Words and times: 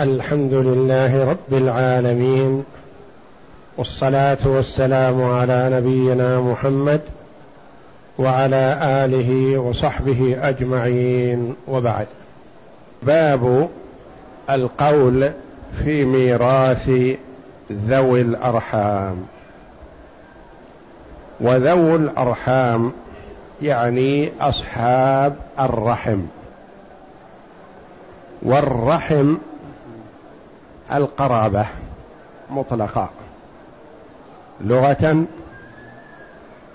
الحمد 0.00 0.52
لله 0.52 1.30
رب 1.30 1.52
العالمين 1.52 2.64
والصلاة 3.76 4.38
والسلام 4.44 5.22
على 5.22 5.70
نبينا 5.72 6.40
محمد 6.40 7.00
وعلى 8.18 8.78
آله 8.82 9.58
وصحبه 9.58 10.36
أجمعين. 10.42 11.54
وبعد. 11.68 12.06
باب 13.02 13.68
القول 14.50 15.30
في 15.72 16.04
ميراث 16.04 16.90
ذوي 17.72 18.20
الأرحام. 18.20 19.26
وذوو 21.40 21.96
الأرحام 21.96 22.92
يعني 23.62 24.32
أصحاب 24.40 25.36
الرحم. 25.60 26.20
والرحم 28.42 29.36
القرابة 30.92 31.66
مطلقا 32.50 33.10
لغة 34.60 35.24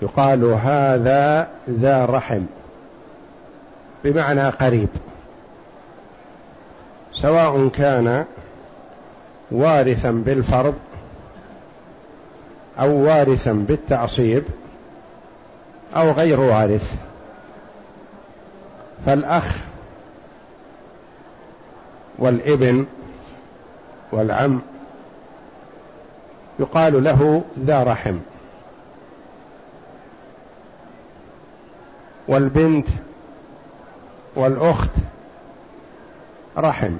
يقال 0.02 0.44
هذا 0.44 1.48
ذا 1.70 2.06
رحم 2.06 2.42
بمعنى 4.04 4.48
قريب. 4.48 4.88
سواء 7.12 7.68
كان 7.68 8.24
وارثا 9.50 10.10
بالفرض 10.10 10.74
أو 12.80 13.04
وارثا 13.04 13.52
بالتعصيب 13.52 14.44
أو 15.96 16.10
غير 16.10 16.40
وارث. 16.40 16.94
فالأخ 19.06 19.56
والابن 22.18 22.86
والعم 24.12 24.60
يقال 26.58 27.04
له 27.04 27.42
ذا 27.58 27.82
رحم. 27.82 28.18
والبنت 32.28 32.88
والأخت 34.36 34.90
رحم. 36.56 36.96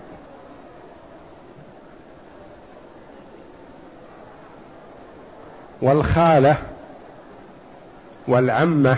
والخالة 5.83 6.57
والعمة 8.29 8.97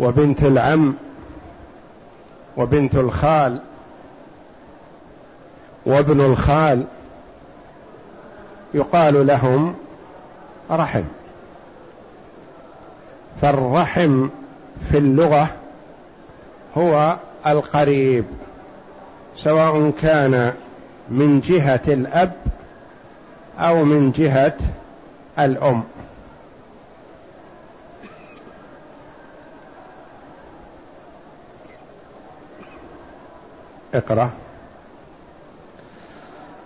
وبنت 0.00 0.42
العم 0.42 0.94
وبنت 2.56 2.94
الخال 2.94 3.58
وابن 5.86 6.20
الخال 6.20 6.84
يقال 8.74 9.26
لهم 9.26 9.74
رحم. 10.70 11.02
فالرحم 13.42 14.28
في 14.90 14.98
اللغة 14.98 15.48
هو 16.78 17.16
القريب 17.46 18.24
سواء 19.36 19.90
كان 19.90 20.54
من 21.08 21.40
جهة 21.40 21.80
الأب 21.88 22.32
أو 23.58 23.84
من 23.84 24.12
جهة 24.12 24.56
الأم. 25.38 25.82
اقرأ. 33.94 34.30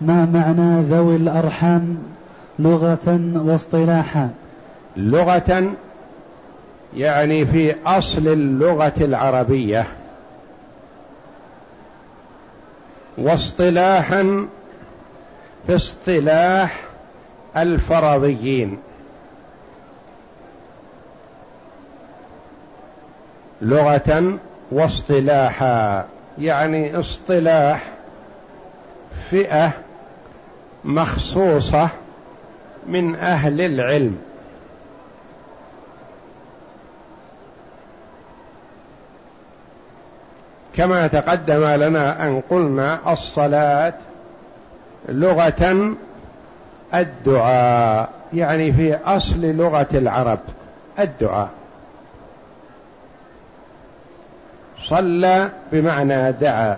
ما 0.01 0.25
معنى 0.25 0.81
ذوي 0.81 1.15
الأرحام 1.15 1.97
لغة 2.59 3.19
واصطلاحا؟ 3.35 4.29
لغة 4.97 5.73
يعني 6.95 7.45
في 7.45 7.75
أصل 7.85 8.27
اللغة 8.27 8.93
العربية. 9.01 9.87
واصطلاحا 13.17 14.47
في 15.67 15.75
اصطلاح 15.75 16.79
الفرضيين. 17.57 18.77
لغة 23.61 24.39
واصطلاحا 24.71 26.05
يعني 26.37 26.99
اصطلاح 26.99 27.83
فئة 29.29 29.86
مخصوصة 30.87 31.89
من 32.87 33.15
أهل 33.15 33.61
العلم. 33.61 34.17
كما 40.73 41.07
تقدم 41.07 41.65
لنا 41.65 42.27
أن 42.27 42.41
قلنا 42.49 43.13
الصلاة 43.13 43.93
لغة 45.09 45.95
الدعاء 46.93 48.09
يعني 48.33 48.73
في 48.73 48.95
أصل 48.95 49.41
لغة 49.41 49.87
العرب 49.93 50.39
الدعاء. 50.99 51.49
صلى 54.83 55.49
بمعنى 55.71 56.31
دعا 56.31 56.77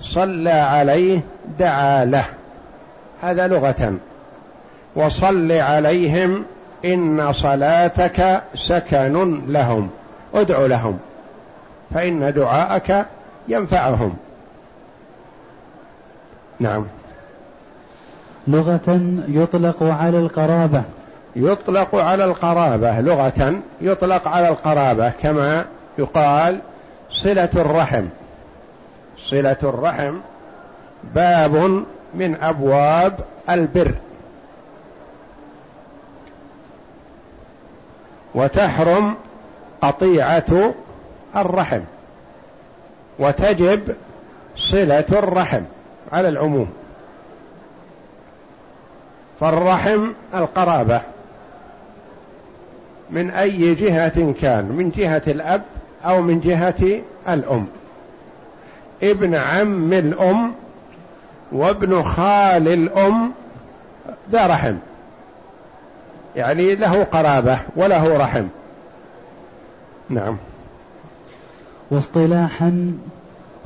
صلى 0.00 0.50
عليه 0.50 1.20
دعا 1.58 2.04
له. 2.04 2.26
هذا 3.22 3.46
لغة. 3.46 3.94
وصل 4.94 5.52
عليهم 5.52 6.44
إن 6.84 7.32
صلاتك 7.32 8.42
سكن 8.54 9.42
لهم. 9.48 9.90
ادع 10.34 10.58
لهم. 10.58 10.98
فإن 11.94 12.32
دعاءك 12.32 13.06
ينفعهم. 13.48 14.16
نعم. 16.60 16.86
لغة 18.48 19.00
يطلق 19.28 19.82
على 19.82 20.18
القرابة. 20.18 20.82
يطلق 21.36 21.94
على 21.94 22.24
القرابة. 22.24 23.00
لغة 23.00 23.60
يطلق 23.80 24.28
على 24.28 24.48
القرابة 24.48 25.10
كما 25.10 25.64
يقال 25.98 26.60
صلة 27.10 27.50
الرحم. 27.54 28.04
صلة 29.18 29.56
الرحم 29.62 30.14
باب 31.14 31.84
من 32.16 32.36
أبواب 32.42 33.18
البر. 33.50 33.94
وتحرم 38.34 39.14
قطيعة 39.82 40.74
الرحم. 41.36 41.80
وتجب 43.18 43.94
صلة 44.56 45.04
الرحم 45.12 45.62
على 46.12 46.28
العموم. 46.28 46.72
فالرحم 49.40 50.12
القرابة. 50.34 51.00
من 53.10 53.30
أي 53.30 53.74
جهة 53.74 54.32
كان؟ 54.32 54.64
من 54.64 54.90
جهة 54.90 55.22
الأب 55.26 55.62
أو 56.04 56.22
من 56.22 56.40
جهة 56.40 57.00
الأم. 57.28 57.66
ابن 59.02 59.34
عم 59.34 59.92
الأم 59.92 60.54
وابن 61.52 62.02
خال 62.02 62.68
الأم 62.68 63.32
ذا 64.32 64.46
رحم. 64.46 64.74
يعني 66.36 66.74
له 66.74 67.04
قرابة 67.04 67.58
وله 67.76 68.16
رحم. 68.16 68.44
نعم. 70.10 70.36
واصطلاحا 71.90 72.92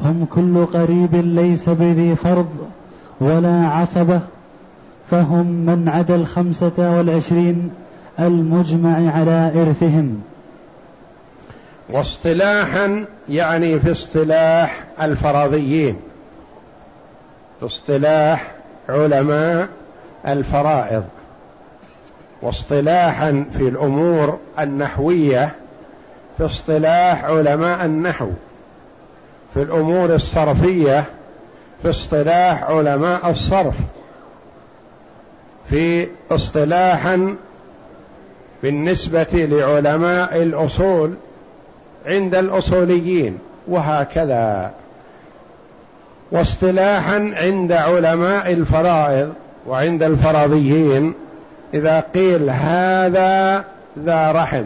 هم 0.00 0.26
كل 0.30 0.66
قريب 0.66 1.14
ليس 1.14 1.68
بذي 1.68 2.16
فرض 2.16 2.68
ولا 3.20 3.66
عصبة 3.66 4.20
فهم 5.10 5.46
من 5.46 5.88
عدا 5.88 6.14
الخمسة 6.14 6.72
والعشرين 6.96 7.70
المجمع 8.20 9.12
على 9.16 9.52
إرثهم. 9.56 10.22
واصطلاحا 11.90 13.04
يعني 13.28 13.80
في 13.80 13.92
اصطلاح 13.92 14.84
الفرضيين. 15.00 15.96
اصطلاح 17.66 18.52
علماء 18.88 19.68
الفرائض. 20.28 21.04
واصطلاحا 22.42 23.46
في 23.52 23.68
الأمور 23.68 24.38
النحوية 24.58 25.52
في 26.38 26.44
اصطلاح 26.44 27.24
علماء 27.24 27.84
النحو 27.84 28.30
في 29.54 29.62
الأمور 29.62 30.14
الصرفية 30.14 31.04
في 31.82 31.90
اصطلاح 31.90 32.62
علماء 32.62 33.30
الصرف 33.30 33.74
في 35.70 36.08
اصطلاحا 36.30 37.36
بالنسبة 38.62 39.28
لعلماء 39.32 40.42
الأصول 40.42 41.14
عند 42.06 42.34
الأصوليين 42.34 43.38
وهكذا. 43.68 44.70
واصطلاحا 46.32 47.32
عند 47.36 47.72
علماء 47.72 48.52
الفرائض 48.52 49.34
وعند 49.66 50.02
الفرضيين 50.02 51.14
إذا 51.74 52.00
قيل 52.14 52.50
هذا 52.50 53.64
ذا 53.98 54.32
رحم 54.32 54.64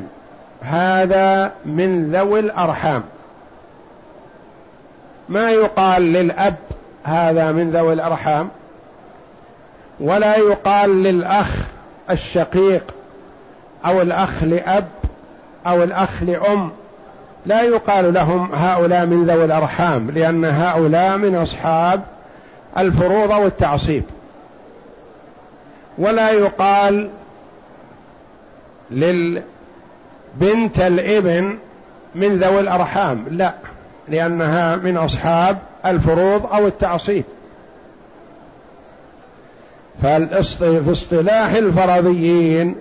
هذا 0.60 1.52
من 1.64 2.12
ذوي 2.12 2.40
الأرحام. 2.40 3.02
ما 5.28 5.50
يقال 5.50 6.12
للأب 6.12 6.54
هذا 7.04 7.52
من 7.52 7.70
ذوي 7.70 7.92
الأرحام 7.92 8.48
ولا 10.00 10.36
يقال 10.36 11.02
للأخ 11.02 11.66
الشقيق 12.10 12.94
أو 13.86 14.02
الأخ 14.02 14.44
لأب 14.44 14.88
أو 15.66 15.82
الأخ 15.82 16.22
لأم. 16.22 16.70
لا 17.46 17.62
يقال 17.62 18.14
لهم 18.14 18.54
هؤلاء 18.54 19.06
من 19.06 19.26
ذوي 19.26 19.44
الأرحام 19.44 20.10
لأن 20.10 20.44
هؤلاء 20.44 21.16
من 21.16 21.36
أصحاب 21.36 22.02
الفروض 22.78 23.30
والتعصيب 23.30 24.04
ولا 25.98 26.30
يقال 26.30 27.10
للبنت 28.90 29.44
الابن 30.78 31.58
من 32.14 32.38
ذوي 32.38 32.60
الأرحام 32.60 33.24
لا 33.30 33.54
لأنها 34.08 34.76
من 34.76 34.96
أصحاب 34.96 35.58
الفروض 35.86 36.46
أو 36.54 36.66
التعصيب. 36.66 37.24
في 40.02 40.90
اصطلاح 40.92 41.52
الفرضيين 41.52 42.76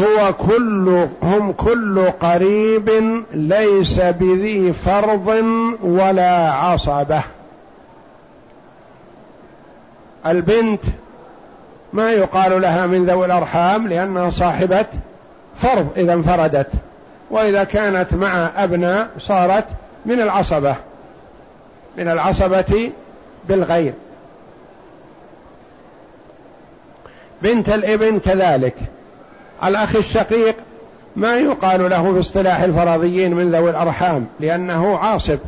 هو 0.00 0.32
كل 0.32 1.06
هم 1.22 1.52
كل 1.52 2.10
قريب 2.20 2.90
ليس 3.32 4.00
بذي 4.00 4.72
فرض 4.72 5.28
ولا 5.82 6.52
عصبة. 6.52 7.22
البنت 10.26 10.80
ما 11.92 12.12
يقال 12.12 12.62
لها 12.62 12.86
من 12.86 13.06
ذوي 13.06 13.26
الأرحام 13.26 13.88
لأنها 13.88 14.30
صاحبة 14.30 14.86
فرض 15.62 15.88
إذا 15.96 16.12
انفردت 16.12 16.70
وإذا 17.30 17.64
كانت 17.64 18.14
مع 18.14 18.50
أبناء 18.56 19.08
صارت 19.18 19.64
من 20.06 20.20
العصبة 20.20 20.76
من 21.96 22.08
العصبة 22.08 22.90
بالغير. 23.48 23.92
بنت 27.42 27.68
الإبن 27.68 28.18
كذلك. 28.18 28.74
الأخ 29.64 29.96
الشقيق 29.96 30.56
ما 31.16 31.36
يقال 31.36 31.90
له 31.90 32.12
باصطلاح 32.12 32.60
الفرضيين 32.60 33.34
من 33.34 33.52
ذوي 33.52 33.70
الأرحام 33.70 34.26
لأنه 34.40 34.98
عاصب. 34.98 35.38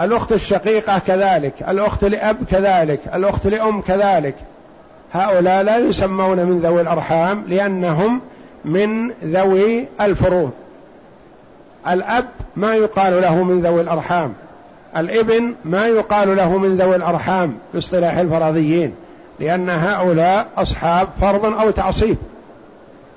الأخت 0.00 0.32
الشقيقة 0.32 0.98
كذلك 1.06 1.54
الأخت 1.68 2.04
لأب 2.04 2.36
كذلك 2.50 3.00
الأخت 3.14 3.46
لأم 3.46 3.80
كذلك. 3.80 4.34
هؤلاء 5.12 5.62
لا 5.62 5.78
يسمون 5.78 6.36
من 6.36 6.60
ذوي 6.60 6.80
الأرحام 6.80 7.44
لأنهم 7.48 8.20
من 8.64 9.10
ذوي 9.24 9.88
الفروض. 10.00 10.50
الأب 11.88 12.24
ما 12.56 12.74
يقال 12.74 13.22
له 13.22 13.42
من 13.42 13.60
ذوي 13.60 13.80
الأرحام 13.80 14.32
الإبن 14.96 15.54
ما 15.64 15.86
يقال 15.86 16.36
له 16.36 16.58
من 16.58 16.76
ذوي 16.76 16.96
الأرحام 16.96 17.58
باصطلاح 17.74 18.18
الفرضيين. 18.18 18.94
لأن 19.40 19.70
هؤلاء 19.70 20.46
أصحاب 20.56 21.08
فرض 21.20 21.44
أو 21.44 21.70
تعصيب. 21.70 22.16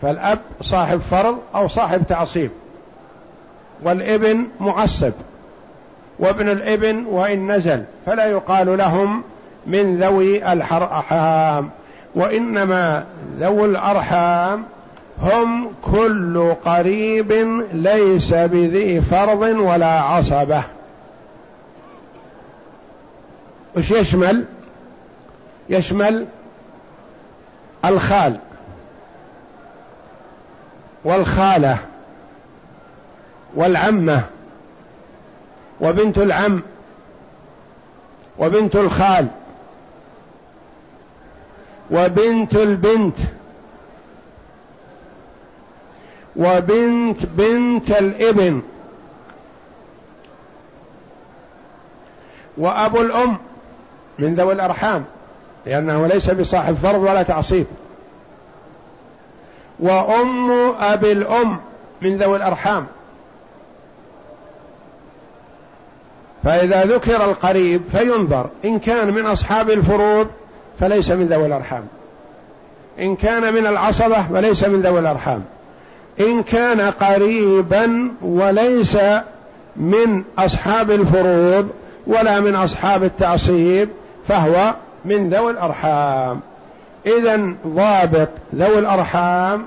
فالأب 0.01 0.39
صاحب 0.61 0.99
فرض 0.99 1.37
أو 1.55 1.67
صاحب 1.67 2.03
تعصيب. 2.09 2.51
والابن 3.83 4.45
معصب. 4.59 5.11
وابن 6.19 6.49
الابن 6.49 7.05
وإن 7.05 7.51
نزل 7.51 7.83
فلا 8.05 8.25
يقال 8.25 8.77
لهم 8.77 9.23
من 9.67 9.97
ذوي 9.97 10.53
الأرحام 10.53 11.69
وإنما 12.15 13.05
ذوي 13.39 13.65
الأرحام 13.65 14.63
هم 15.21 15.71
كل 15.81 16.53
قريب 16.65 17.31
ليس 17.73 18.33
بذي 18.33 19.01
فرض 19.01 19.41
ولا 19.41 19.99
عصبة. 19.99 20.63
وش 23.77 23.91
يشمل؟ 23.91 24.45
يشمل 25.69 26.27
الخال 27.85 28.39
والخالة 31.03 31.77
والعمة 33.55 34.23
وبنت 35.81 36.17
العم 36.17 36.61
وبنت 38.39 38.75
الخال 38.75 39.27
وبنت 41.91 42.55
البنت 42.55 43.17
وبنت 46.35 47.25
بنت 47.25 47.91
الابن 47.91 48.61
وأبو 52.57 53.01
الأم 53.01 53.37
من 54.19 54.35
ذوي 54.35 54.53
الأرحام. 54.53 55.05
لأنه 55.65 56.07
ليس 56.07 56.29
بصاحب 56.29 56.75
فرض 56.75 57.01
ولا 57.01 57.23
تعصيب. 57.23 57.65
وأم 59.79 60.51
أبي 60.79 61.11
الأم 61.11 61.57
من 62.01 62.17
ذوي 62.17 62.37
الأرحام. 62.37 62.85
فإذا 66.43 66.85
ذكر 66.85 67.23
القريب 67.23 67.81
فينظر. 67.91 68.49
إن 68.65 68.79
كان 68.79 69.13
من 69.13 69.25
أصحاب 69.25 69.69
الفروض 69.69 70.27
فليس 70.79 71.11
من 71.11 71.27
ذوي 71.27 71.45
الأرحام. 71.45 71.83
إن 72.99 73.15
كان 73.15 73.53
من 73.53 73.67
العصبة 73.67 74.23
فليس 74.23 74.63
من 74.63 74.81
ذوي 74.81 74.99
الأرحام. 74.99 75.43
إن 76.19 76.43
كان 76.43 76.81
قريبا 76.81 78.11
وليس 78.21 78.97
من 79.75 80.23
أصحاب 80.37 80.91
الفروض 80.91 81.69
ولا 82.07 82.39
من 82.39 82.55
أصحاب 82.55 83.03
التعصيب 83.03 83.89
فهو 84.27 84.73
من 85.05 85.29
ذوي 85.29 85.51
الأرحام. 85.51 86.39
إذا 87.05 87.53
ضابط 87.67 88.29
ذوي 88.55 88.79
الأرحام 88.79 89.65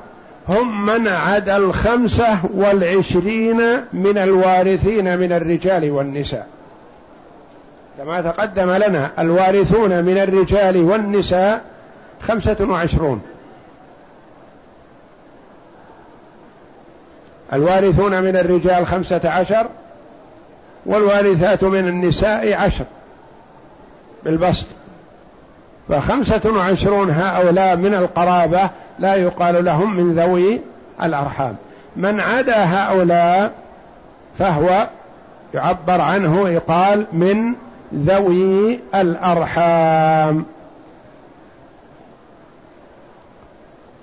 هم 0.49 0.87
من 0.87 1.09
عدا 1.09 1.57
الخمسة 1.57 2.39
والعشرين 2.55 3.61
من 3.93 4.19
الوارثين 4.19 5.19
من 5.19 5.33
الرجال 5.33 5.91
والنساء. 5.91 6.47
كما 7.99 8.21
تقدم 8.21 8.71
لنا 8.71 9.11
الوارثون 9.19 10.05
من 10.05 10.19
الرجال 10.19 10.77
والنساء 10.77 11.61
خمسة 12.23 12.57
وعشرون. 12.61 13.23
الوارثون 17.53 18.23
من 18.23 18.37
الرجال 18.37 18.87
خمسة 18.87 19.21
عشر 19.25 19.67
والوارثات 20.87 21.65
من 21.65 21.89
النساء 21.89 22.53
عشر. 22.53 22.85
بالبسط. 24.25 24.67
فخمسة 25.89 26.41
وعشرون 26.57 27.11
هؤلاء 27.11 27.77
من 27.77 27.95
القرابة 27.95 28.71
لا 28.99 29.15
يقال 29.15 29.65
لهم 29.65 29.97
من 29.97 30.15
ذوي 30.15 30.61
الأرحام. 31.03 31.57
من 31.97 32.21
عدا 32.21 32.65
هؤلاء 32.65 33.53
فهو 34.39 34.89
يعبر 35.55 36.01
عنه 36.01 36.49
يقال 36.49 37.07
من 37.13 37.55
ذوي 37.95 38.81
الأرحام. 38.95 40.45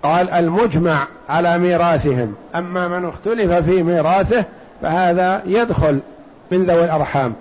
قال 0.04 0.30
المجمع 0.30 1.08
على 1.30 1.58
ميراثهم. 1.58 2.36
أما 2.56 2.88
من 2.88 3.06
اختلف 3.06 3.52
في 3.52 3.84
ميراثه 3.84 4.46
فهذا 4.82 5.42
يدخل 5.46 6.00
من 6.52 6.64
ذوي 6.66 6.86
الأرحام. 6.86 7.34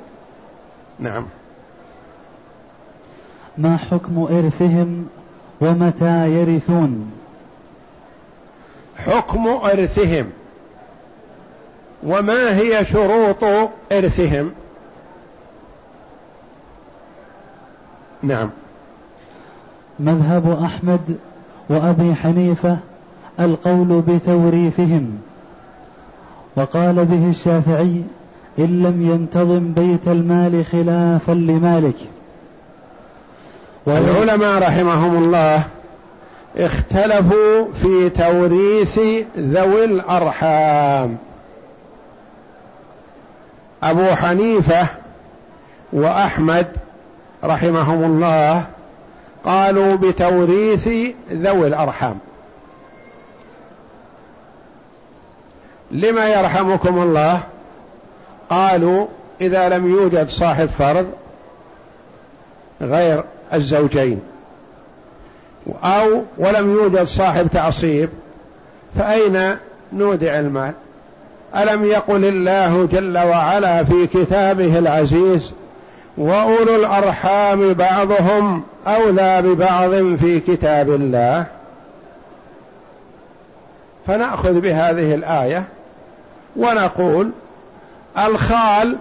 نعم. 0.98 1.26
ما 3.58 3.76
حكم 3.76 4.18
إرثهم 4.18 5.06
ومتى 5.60 6.30
يرثون؟ 6.30 7.10
حكم 8.96 9.46
إرثهم. 9.46 10.26
وما 12.02 12.56
هي 12.56 12.84
شروط 12.84 13.70
إرثهم؟ 13.92 14.50
نعم. 18.22 18.50
مذهب 20.00 20.62
أحمد 20.64 21.16
وأبي 21.68 22.14
حنيفة 22.14 22.76
القول 23.40 24.02
بتوريثهم. 24.08 25.18
وقال 26.56 27.04
به 27.04 27.30
الشافعي 27.30 28.02
إن 28.58 28.82
لم 28.82 29.02
ينتظم 29.02 29.72
بيت 29.72 30.08
المال 30.08 30.64
خلافا 30.64 31.32
لمالك. 31.32 32.11
والعلماء 33.86 34.62
رحمهم 34.62 35.24
الله 35.24 35.62
اختلفوا 36.56 37.66
في 37.82 38.10
توريث 38.10 38.98
ذوي 39.38 39.84
الأرحام. 39.84 41.16
أبو 43.82 44.04
حنيفة 44.04 44.86
وأحمد 45.92 46.66
رحمهم 47.44 48.04
الله 48.04 48.64
قالوا 49.44 49.96
بتوريث 49.96 50.88
ذوي 51.32 51.66
الأرحام. 51.66 52.18
لما 55.90 56.28
يرحمكم 56.28 57.02
الله؟ 57.02 57.40
قالوا 58.50 59.06
إذا 59.40 59.68
لم 59.68 59.90
يوجد 59.90 60.28
صاحب 60.28 60.66
فرض 60.66 61.06
غير 62.80 63.24
الزوجين. 63.54 64.20
أو 65.84 66.22
ولم 66.38 66.72
يوجد 66.72 67.04
صاحب 67.04 67.48
تعصيب 67.48 68.08
فأين 68.98 69.56
نودع 69.92 70.38
المال؟ 70.38 70.72
ألم 71.56 71.84
يقل 71.84 72.24
الله 72.24 72.88
جل 72.92 73.18
وعلا 73.18 73.84
في 73.84 74.06
كتابه 74.06 74.78
العزيز 74.78 75.52
وأولو 76.16 76.76
الأرحام 76.76 77.72
بعضهم 77.72 78.62
أولى 78.86 79.42
ببعض 79.42 79.90
في 80.16 80.40
كتاب 80.40 80.90
الله؟ 80.90 81.46
فنأخذ 84.06 84.60
بهذه 84.60 85.14
الآية 85.14 85.64
ونقول 86.56 87.30
الخال 88.18 88.96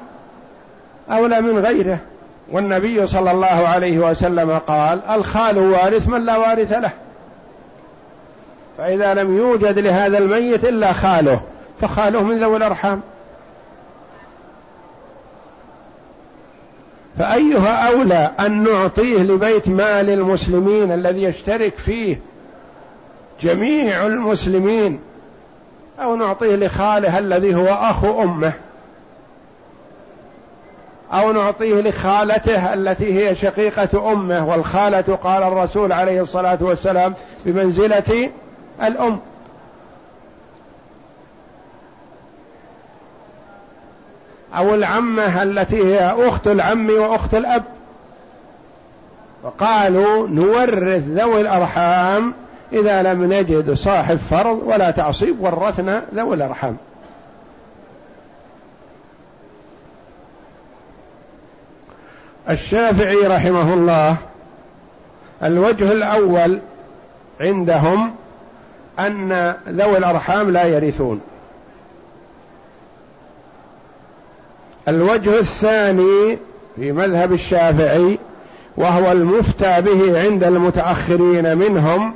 أولى 1.12 1.42
من 1.42 1.60
غيره. 1.60 2.00
والنبي 2.52 3.08
صلى 3.08 3.32
الله 3.32 3.48
عليه 3.48 4.00
وسلم 4.00 4.58
قال 4.68 5.02
الخال 5.10 5.58
وارث 5.58 6.08
من 6.08 6.26
لا 6.26 6.38
وارث 6.38 6.74
له. 6.74 6.92
فإذا 8.78 9.14
لم 9.14 9.38
يوجد 9.38 9.80
لهذا 9.80 10.18
الميت 10.18 10.66
إلا 10.66 10.94
خاله 10.94 11.42
فخاله 11.82 12.24
من 12.24 12.40
ذوي 12.40 12.58
الأرحام. 12.58 13.02
فأيها 17.18 17.90
أولى 17.92 18.32
أن 18.40 18.64
نعطيه 18.64 19.24
لبيت 19.24 19.68
مال 19.68 20.10
المسلمين 20.10 20.92
الذي 20.92 21.24
يشترك 21.24 21.74
فيه 21.76 22.20
جميع 23.42 24.06
المسلمين 24.06 25.00
أو 26.00 26.16
نعطيه 26.16 26.56
لخاله 26.56 27.20
الذي 27.20 27.56
هو 27.56 27.68
أخو 27.68 28.22
أمه. 28.22 28.54
أو 31.14 31.32
نعطيه 31.32 31.82
لخالته 31.82 32.74
التي 32.74 33.14
هي 33.20 33.36
شقيقة 33.36 34.12
أمه 34.12 34.48
والخالة 34.48 35.16
قال 35.24 35.44
الرسول 35.44 35.92
عليه 35.92 36.22
الصلاة 36.22 36.58
والسلام 36.62 37.14
بمنزلة 37.46 38.30
الأم. 38.84 39.20
أو 44.58 44.76
العمة 44.76 45.44
التي 45.44 45.84
هي 45.84 46.16
أخت 46.18 46.48
العم 46.48 46.90
وأخت 46.90 47.34
الأب. 47.34 47.64
وقالوا 49.44 50.28
نورث 50.28 51.04
ذوي 51.08 51.42
الأرحام 51.42 52.34
إذا 52.74 53.04
لم 53.04 53.34
نجد 53.34 53.74
صاحب 53.74 54.18
فرض 54.18 54.62
ولا 54.66 54.92
تعصيب 54.92 55.42
ورثنا 55.42 56.04
ذوي 56.16 56.36
الأرحام. 56.36 56.78
الشافعي 62.50 63.28
رحمه 63.28 63.74
الله 63.74 64.18
الوجه 65.44 65.92
الأول 65.92 66.60
عندهم 67.42 68.12
أن 69.00 69.56
ذوي 69.70 69.98
الأرحام 69.98 70.52
لا 70.52 70.64
يرثون. 70.64 71.22
الوجه 74.88 75.40
الثاني 75.40 76.38
في 76.76 76.92
مذهب 76.92 77.34
الشافعي 77.34 78.20
وهو 78.78 79.12
المفتى 79.12 79.82
به 79.82 80.22
عند 80.24 80.44
المتأخرين 80.44 81.58
منهم 81.58 82.14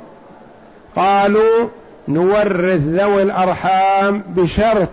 قالوا 0.96 1.68
نورث 2.08 2.80
ذوي 2.80 3.22
الأرحام 3.22 4.22
بشرط 4.28 4.88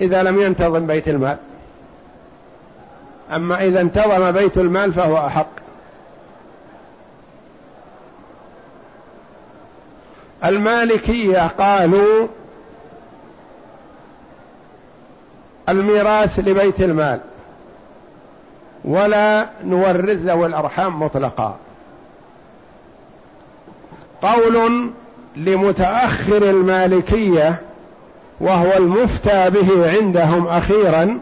إذا 0.00 0.22
لم 0.22 0.40
ينتظم 0.40 0.86
بيت 0.86 1.08
المال. 1.08 1.36
أما 3.32 3.64
إذا 3.64 3.80
انتظم 3.80 4.30
بيت 4.30 4.58
المال 4.58 4.92
فهو 4.92 5.26
أحق. 5.26 5.46
المالكية 10.44 11.46
قالوا 11.46 12.26
الميراث 15.68 16.38
لبيت 16.38 16.80
المال 16.80 17.20
ولا 18.84 19.46
نورث 19.64 20.18
ذوي 20.18 20.46
الأرحام 20.46 21.02
مطلقا. 21.02 21.56
قول 24.22 24.90
لمتأخر 25.36 26.42
المالكية 26.42 27.60
وهو 28.40 28.76
المفتى 28.76 29.50
به 29.50 29.96
عندهم 29.96 30.46
أخيرا 30.46 31.20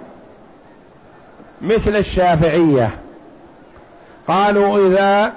مثل 1.63 1.97
الشافعية. 1.97 2.91
قالوا 4.29 4.89
إذا 4.89 5.33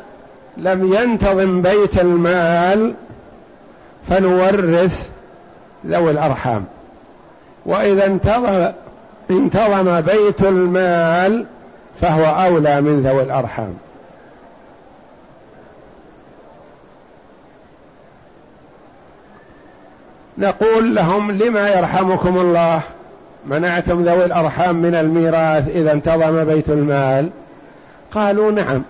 لم 0.57 0.93
ينتظم 0.93 1.61
بيت 1.61 2.01
المال 2.01 2.93
فنورث 4.09 5.09
ذوي 5.85 6.11
الأرحام. 6.11 6.65
وإذا 7.65 8.05
انتظم 9.29 10.01
بيت 10.01 10.41
المال 10.41 11.45
فهو 12.01 12.25
أولى 12.25 12.81
من 12.81 13.01
ذوي 13.01 13.23
الأرحام. 13.23 13.73
نقول 20.37 20.95
لهم 20.95 21.31
لما 21.31 21.69
يرحمكم 21.69 22.37
الله؟ 22.37 22.81
منعتم 23.45 24.03
ذوي 24.03 24.25
الأرحام 24.25 24.75
من 24.75 24.95
الميراث 24.95 25.67
إذا 25.67 25.91
انتظم 25.91 26.43
بيت 26.43 26.69
المال. 26.69 27.29
قالوا 28.11 28.51
نعم 28.51 28.83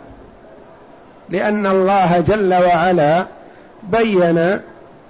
لأن 1.29 1.67
الله 1.67 2.19
جل 2.19 2.53
وعلا 2.53 3.25
بين 3.83 4.59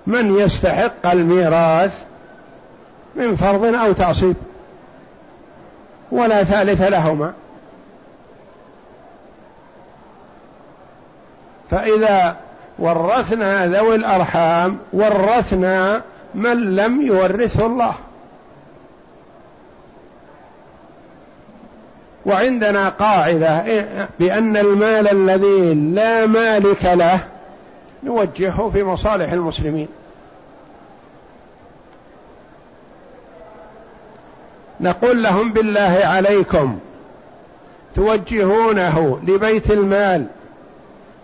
من 0.07 0.37
يستحق 0.37 1.11
الميراث 1.11 2.03
من 3.15 3.35
فرض 3.35 3.65
أو 3.75 3.91
تعصيب 3.91 4.35
ولا 6.11 6.43
ثالث 6.43 6.81
لهما. 6.81 7.33
فإذا 11.71 12.35
ورثنا 12.79 13.67
ذوي 13.67 13.95
الأرحام 13.95 14.77
ورثنا 14.93 16.01
من 16.35 16.75
لم 16.75 17.01
يورثه 17.01 17.65
الله. 17.65 17.93
وعندنا 22.25 22.89
قاعدة 22.89 23.63
بأن 24.19 24.57
المال 24.57 25.07
الذي 25.11 25.73
لا 25.73 26.25
مالك 26.25 26.85
له 26.85 27.19
نوجهه 28.03 28.69
في 28.73 28.83
مصالح 28.83 29.31
المسلمين. 29.31 29.87
نقول 34.81 35.23
لهم 35.23 35.53
بالله 35.53 35.99
عليكم 36.03 36.79
توجهونه 37.95 39.19
لبيت 39.27 39.71
المال 39.71 40.25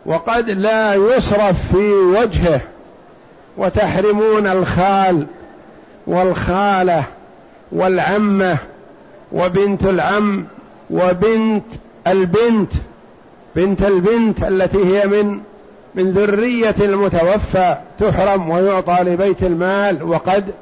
وقد 0.06 0.50
لا 0.50 0.94
يصرف 0.94 1.75
في 1.75 1.92
وجهه 1.92 2.62
وتحرمون 3.58 4.48
الخال 4.48 5.25
والخالة 6.08 7.04
والعمة 7.72 8.58
وبنت 9.32 9.84
العم 9.84 10.46
وبنت 10.89 11.65
البنت 12.08 12.72
بنت 13.56 13.82
البنت 13.82 14.44
التي 14.44 14.86
هي 14.86 15.08
من 15.08 15.39
من 15.96 16.12
ذرية 16.12 16.75
المتوفى 16.79 17.75
تحرم 18.00 18.50
ويعطى 18.50 18.98
لبيت 19.03 19.44
المال 19.44 20.03
وقد 20.03 20.53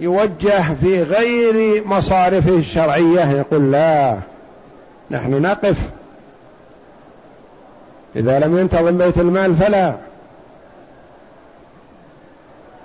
يوجه 0.00 0.74
في 0.80 1.02
غير 1.02 1.86
مصارفه 1.86 2.56
الشرعية 2.56 3.30
يقول 3.30 3.72
لا 3.72 4.18
نحن 5.10 5.42
نقف. 5.42 5.76
إذا 8.16 8.38
لم 8.38 8.58
ينتظم 8.58 8.98
بيت 8.98 9.18
المال 9.18 9.56
فلا. 9.56 9.94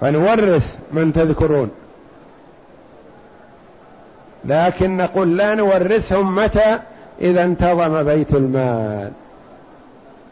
فنورث 0.02 0.76
من 0.92 1.14
تذكرون. 1.14 1.72
لكن 4.46 4.98
نقول 4.98 5.38
لا 5.38 5.56
نورثهم 5.56 6.36
متى؟ 6.36 6.80
إذا 7.22 7.44
انتظم 7.44 8.04
بيت 8.04 8.34
المال. 8.34 9.12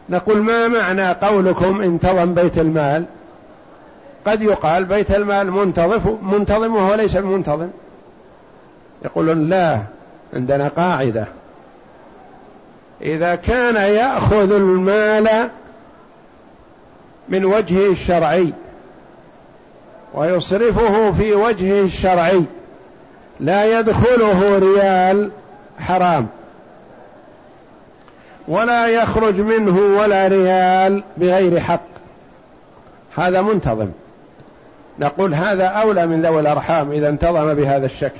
نقول 0.09 0.37
ما 0.37 0.67
معنى 0.67 1.11
قولكم 1.11 1.81
انتظم 1.81 2.33
بيت 2.33 2.57
المال؟ 2.57 3.05
قد 4.25 4.41
يقال 4.41 4.85
بيت 4.85 5.11
المال 5.11 5.51
منتظم 5.51 6.17
منتظم 6.21 6.75
وهو 6.75 6.93
ليس 6.93 7.15
منتظم. 7.15 7.67
يقولون 9.05 9.45
لا 9.49 9.79
عندنا 10.33 10.67
قاعدة. 10.67 11.25
إذا 13.01 13.35
كان 13.35 13.75
يأخذ 13.75 14.51
المال 14.51 15.49
من 17.29 17.45
وجهه 17.45 17.91
الشرعي 17.91 18.53
ويصرفه 20.13 21.11
في 21.11 21.33
وجهه 21.33 21.81
الشرعي 21.81 22.43
لا 23.39 23.79
يدخله 23.79 24.59
ريال 24.59 25.31
حرام. 25.79 26.27
ولا 28.47 28.87
يخرج 28.87 29.39
منه 29.39 29.79
ولا 29.99 30.27
ريال 30.27 31.03
بغير 31.17 31.59
حق. 31.59 31.81
هذا 33.15 33.41
منتظم. 33.41 33.89
نقول 34.99 35.33
هذا 35.33 35.65
أولى 35.65 36.07
من 36.07 36.21
ذوي 36.21 36.39
الأرحام 36.39 36.91
إذا 36.91 37.09
انتظم 37.09 37.53
بهذا 37.53 37.85
الشكل. 37.85 38.19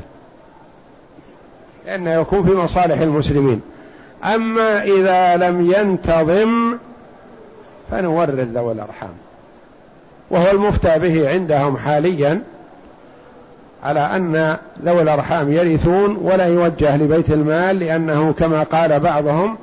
لأنه 1.86 2.13
يكون 2.13 2.43
في 2.43 2.51
مصالح 2.51 3.01
المسلمين. 3.01 3.62
أما 4.24 4.84
إذا 4.84 5.38
لم 5.38 5.74
ينتظم 5.74 6.77
فنورث 7.91 8.48
ذوي 8.53 8.72
الأرحام. 8.72 9.13
وهو 10.29 10.51
المفتى 10.51 11.00
به 11.00 11.29
عندهم 11.29 11.77
حاليا. 11.77 12.41
على 13.83 13.99
أن 13.99 14.57
ذوي 14.85 15.01
الأرحام 15.01 15.51
يرثون 15.51 16.15
ولا 16.15 16.45
يوجه 16.45 16.97
لبيت 16.97 17.29
المال 17.29 17.79
لأنه 17.79 18.33
كما 18.33 18.63
قال 18.63 18.99
بعضهم 18.99 19.57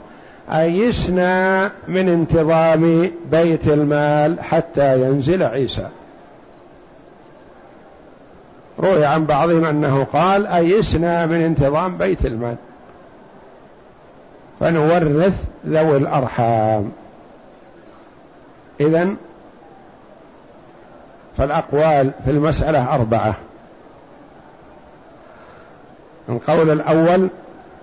أيسنا 0.51 1.71
من 1.89 2.09
انتظام 2.09 3.11
بيت 3.31 3.69
المال 3.69 4.41
حتى 4.41 5.01
ينزل 5.01 5.43
عيسى. 5.43 5.89
روي 8.79 9.05
عن 9.05 9.25
بعضهم 9.25 9.65
أنه 9.65 10.05
قال 10.05 10.47
أيسنا 10.47 11.27
من 11.27 11.41
انتظام 11.41 11.97
بيت 11.97 12.27
المال. 12.27 12.57
فنورث 14.61 15.45
ذوي 15.67 15.97
الأرحام. 15.97 16.93
إذن 18.81 19.17
فالأقوال 21.39 22.11
في 22.25 22.31
المسألة 22.31 22.95
أربعة. 22.95 23.35
القول 26.31 26.71
الأول 26.71 27.29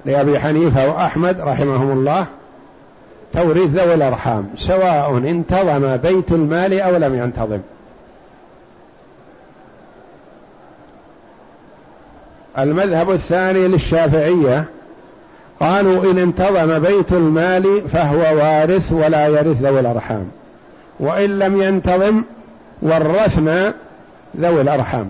لأبي 0.06 0.40
حنيفة 0.40 0.90
وأحمد 0.90 1.40
رحمهم 1.42 1.92
الله 1.92 2.26
توريث 3.34 3.70
ذوي 3.70 3.94
الأرحام 3.94 4.48
سواء 4.58 5.18
انتظم 5.18 5.98
بيت 5.98 6.32
المال 6.32 6.82
أو 6.82 6.98
لم 6.98 7.16
ينتظم. 7.16 7.60
المذهب 12.58 13.12
الثاني 13.12 13.68
للشافعية 13.68 14.66
قالوا 15.60 16.12
إن 16.12 16.18
انتظم 16.18 16.80
بيت 16.80 17.12
المال 17.12 17.90
فهو 17.90 18.38
وارث 18.38 18.92
ولا 18.92 19.28
يرث 19.28 19.62
ذوي 19.62 19.80
الأرحام 19.80 20.28
وإن 21.00 21.40
لم 21.40 21.62
ينتظم 21.62 22.24
ورثنا 22.82 23.74
ذوي 24.38 24.62
الأرحام. 24.62 25.10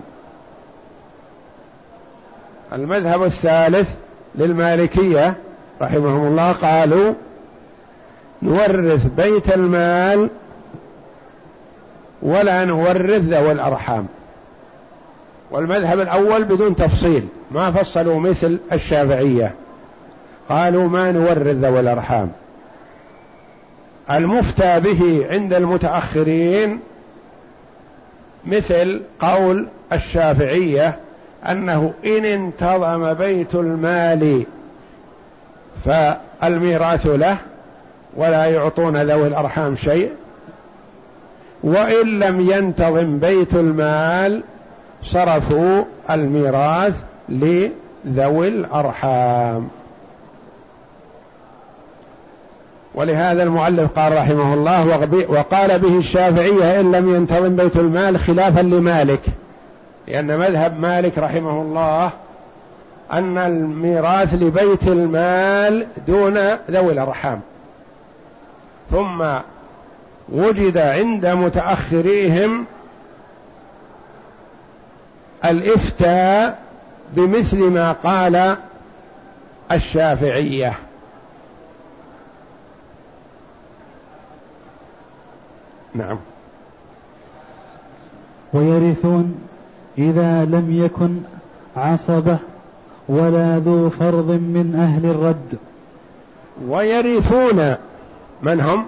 المذهب 2.72 3.22
الثالث 3.22 3.88
للمالكية 4.34 5.34
رحمهم 5.82 6.26
الله 6.26 6.52
قالوا 6.52 7.14
نورث 8.42 9.06
بيت 9.06 9.54
المال 9.54 10.28
ولا 12.22 12.64
نورث 12.64 13.22
ذوي 13.22 13.52
الأرحام. 13.52 14.06
والمذهب 15.50 16.00
الأول 16.00 16.44
بدون 16.44 16.76
تفصيل 16.76 17.28
ما 17.50 17.70
فصلوا 17.70 18.20
مثل 18.20 18.58
الشافعية. 18.72 19.54
قالوا 20.48 20.88
ما 20.88 21.12
نورث 21.12 21.56
ذوي 21.56 21.80
الأرحام. 21.80 22.30
المفتى 24.10 24.80
به 24.80 25.26
عند 25.30 25.54
المتأخرين 25.54 26.80
مثل 28.46 29.02
قول 29.20 29.68
الشافعية 29.92 30.98
أنه 31.46 31.92
إن 32.04 32.24
انتظم 32.24 33.12
بيت 33.14 33.54
المال 33.54 34.46
فالميراث 35.84 37.06
له 37.06 37.36
ولا 38.16 38.44
يعطون 38.44 38.96
ذوي 38.96 39.26
الأرحام 39.26 39.76
شيء 39.76 40.10
وإن 41.62 42.18
لم 42.18 42.50
ينتظم 42.50 43.18
بيت 43.18 43.54
المال 43.54 44.42
صرفوا 45.04 45.84
الميراث 46.10 46.94
لذوي 47.28 48.48
الأرحام. 48.48 49.68
ولهذا 52.94 53.42
المؤلف 53.42 53.98
قال 53.98 54.16
رحمه 54.16 54.54
الله 54.54 54.86
وقال 55.28 55.78
به 55.78 55.98
الشافعية 55.98 56.80
إن 56.80 56.92
لم 56.92 57.14
ينتظم 57.14 57.56
بيت 57.56 57.76
المال 57.76 58.18
خلافا 58.18 58.60
لمالك. 58.60 59.20
لأن 60.08 60.38
مذهب 60.38 60.80
مالك 60.80 61.18
رحمه 61.18 61.62
الله 61.62 62.10
أن 63.12 63.38
الميراث 63.38 64.34
لبيت 64.34 64.88
المال 64.88 65.86
دون 66.06 66.38
ذوي 66.70 66.92
الأرحام. 66.92 67.40
ثم 68.90 69.24
وجد 70.28 70.78
عند 70.78 71.26
متأخريهم 71.26 72.64
الإفتاء 75.44 76.58
بمثل 77.12 77.70
ما 77.70 77.92
قال 77.92 78.56
الشافعية. 79.72 80.74
نعم. 85.94 86.18
ويرثون 88.52 89.47
إذا 89.98 90.44
لم 90.44 90.84
يكن 90.84 91.20
عصبة 91.76 92.36
ولا 93.08 93.58
ذو 93.58 93.90
فرض 93.90 94.30
من 94.30 94.74
أهل 94.78 95.10
الرد. 95.10 95.58
ويرثون 96.68 97.74
من 98.42 98.60
هم؟ 98.60 98.86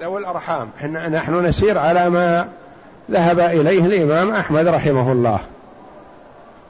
ذوي 0.00 0.20
الأرحام. 0.20 0.68
نحن 1.12 1.46
نسير 1.46 1.78
على 1.78 2.10
ما 2.10 2.48
ذهب 3.10 3.40
إليه 3.40 3.86
الإمام 3.86 4.30
أحمد 4.30 4.66
رحمه 4.66 5.12
الله. 5.12 5.38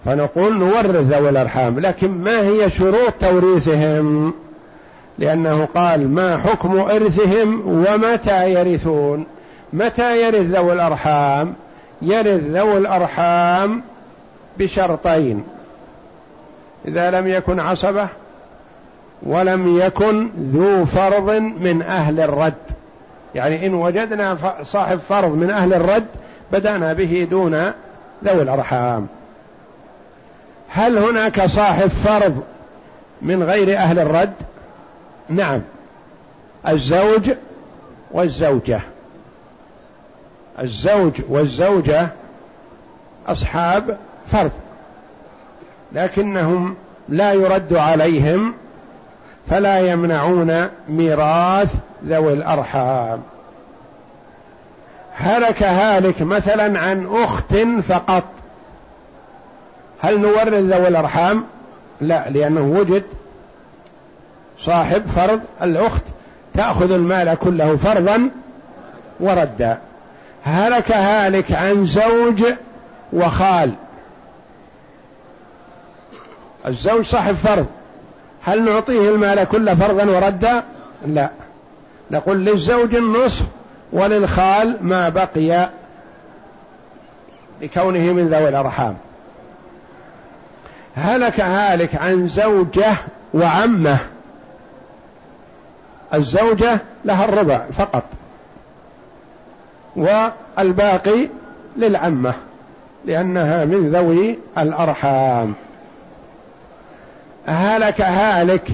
فنقول 0.04 0.58
نورث 0.58 0.96
ذوي 0.96 1.28
الأرحام. 1.28 1.80
لكن 1.80 2.10
ما 2.10 2.40
هي 2.40 2.70
شروط 2.70 3.12
توريثهم؟ 3.20 4.32
لأنه 5.18 5.68
قال 5.74 6.10
ما 6.10 6.38
حكم 6.38 6.78
إرثهم 6.78 7.62
ومتى 7.66 8.52
يرثون؟ 8.52 9.26
متى 9.72 10.22
يرث 10.22 10.46
ذوي 10.46 10.72
الأرحام؟ 10.72 11.54
يرث 12.04 12.42
ذوي 12.42 12.78
الأرحام 12.78 13.82
بشرطين. 14.58 15.44
إذا 16.88 17.10
لم 17.10 17.28
يكن 17.28 17.60
عصبة 17.60 18.08
ولم 19.22 19.78
يكن 19.78 20.30
ذو 20.52 20.84
فرض 20.84 21.30
من 21.38 21.82
أهل 21.82 22.20
الرد. 22.20 22.54
يعني 23.34 23.66
إن 23.66 23.74
وجدنا 23.74 24.36
صاحب 24.62 24.98
فرض 24.98 25.34
من 25.34 25.50
أهل 25.50 25.74
الرد 25.74 26.06
بدأنا 26.52 26.92
به 26.92 27.26
دون 27.30 27.72
ذوي 28.24 28.42
الأرحام. 28.42 29.06
هل 30.68 30.98
هناك 30.98 31.46
صاحب 31.46 31.88
فرض 31.88 32.42
من 33.22 33.42
غير 33.42 33.76
أهل 33.76 33.98
الرد؟ 33.98 34.32
نعم. 35.28 35.60
الزوج 36.68 37.30
والزوجة. 38.10 38.80
الزوج 40.60 41.20
والزوجة 41.28 42.08
أصحاب 43.26 43.98
فرض. 44.32 44.50
لكنهم 45.92 46.76
لا 47.08 47.32
يرد 47.32 47.74
عليهم 47.74 48.54
فلا 49.50 49.78
يمنعون 49.78 50.68
ميراث 50.88 51.74
ذوي 52.06 52.32
الأرحام. 52.32 53.22
هلك 55.12 55.62
هالك 55.62 56.22
مثلا 56.22 56.80
عن 56.80 57.06
أخت 57.12 57.56
فقط. 57.88 58.24
هل 60.00 60.20
نورث 60.20 60.54
ذوي 60.54 60.88
الأرحام؟ 60.88 61.44
لا 62.00 62.30
لأنه 62.30 62.78
وجد 62.78 63.02
صاحب 64.60 65.06
فرض 65.06 65.40
الأخت 65.62 66.02
تأخذ 66.54 66.92
المال 66.92 67.34
كله 67.34 67.76
فرضا 67.76 68.30
وردا. 69.20 69.78
هلك 70.44 70.92
هالك 70.92 71.52
عن 71.52 71.86
زوج 71.86 72.44
وخال. 73.12 73.74
الزوج 76.66 77.04
صاحب 77.04 77.34
فرض. 77.34 77.66
هل 78.42 78.64
نعطيه 78.64 79.08
المال 79.08 79.44
كله 79.44 79.74
فرضا 79.74 80.04
وردا؟ 80.04 80.62
لا. 81.06 81.30
نقول 82.10 82.44
للزوج 82.44 82.94
النصف 82.94 83.44
وللخال 83.92 84.76
ما 84.80 85.08
بقي 85.08 85.68
لكونه 87.62 88.12
من 88.12 88.28
ذوي 88.28 88.48
الأرحام. 88.48 88.96
هلك 90.94 91.40
هالك 91.40 91.94
عن 91.94 92.28
زوجة 92.28 92.92
وعمه. 93.34 93.98
الزوجة 96.14 96.78
لها 97.04 97.24
الربع 97.24 97.64
فقط. 97.78 98.04
والباقي 99.96 101.28
للعمة 101.76 102.34
لأنها 103.04 103.64
من 103.64 103.90
ذوي 103.90 104.38
الأرحام. 104.58 105.54
هلك 107.46 108.00
هالك 108.00 108.68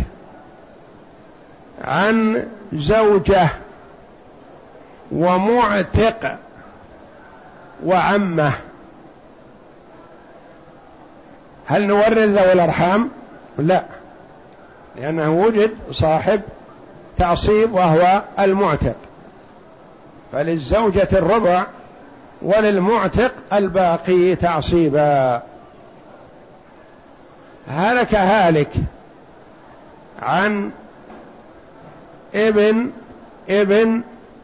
عن 1.85 2.47
زوجة 2.73 3.49
ومعتق 5.13 6.39
وعمة. 7.85 8.53
هل 11.67 11.87
نورث 11.87 12.19
ذوي 12.19 12.53
الأرحام؟ 12.53 13.11
لا 13.59 13.83
لأنه 14.97 15.31
وجد 15.31 15.71
صاحب 15.91 16.41
تعصيب 17.19 17.73
وهو 17.73 18.23
المعتق. 18.39 18.97
فللزوجة 20.33 21.09
الربع 21.13 21.67
وللمعتق 22.43 23.33
الباقي 23.53 24.37
تعصيبا. 24.37 25.43
هلك 27.69 28.15
هالك 28.15 28.71
عن 30.23 30.71
ابن 32.35 32.91
ابن 33.51 34.03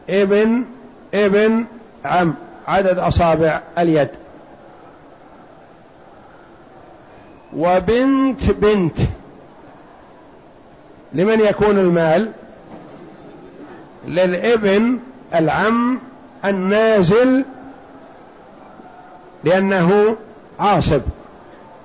ابن 0.09 0.65
ابن 1.13 1.65
عم 2.05 2.33
عدد 2.67 2.97
أصابع 2.97 3.61
اليد. 3.77 4.09
وبنت 7.55 8.51
بنت. 8.51 8.97
لمن 11.13 11.39
يكون 11.39 11.79
المال؟ 11.79 12.31
للابن 14.07 14.99
العم 15.35 15.99
النازل 16.45 17.45
لأنه 19.43 20.15
عاصب. 20.59 21.01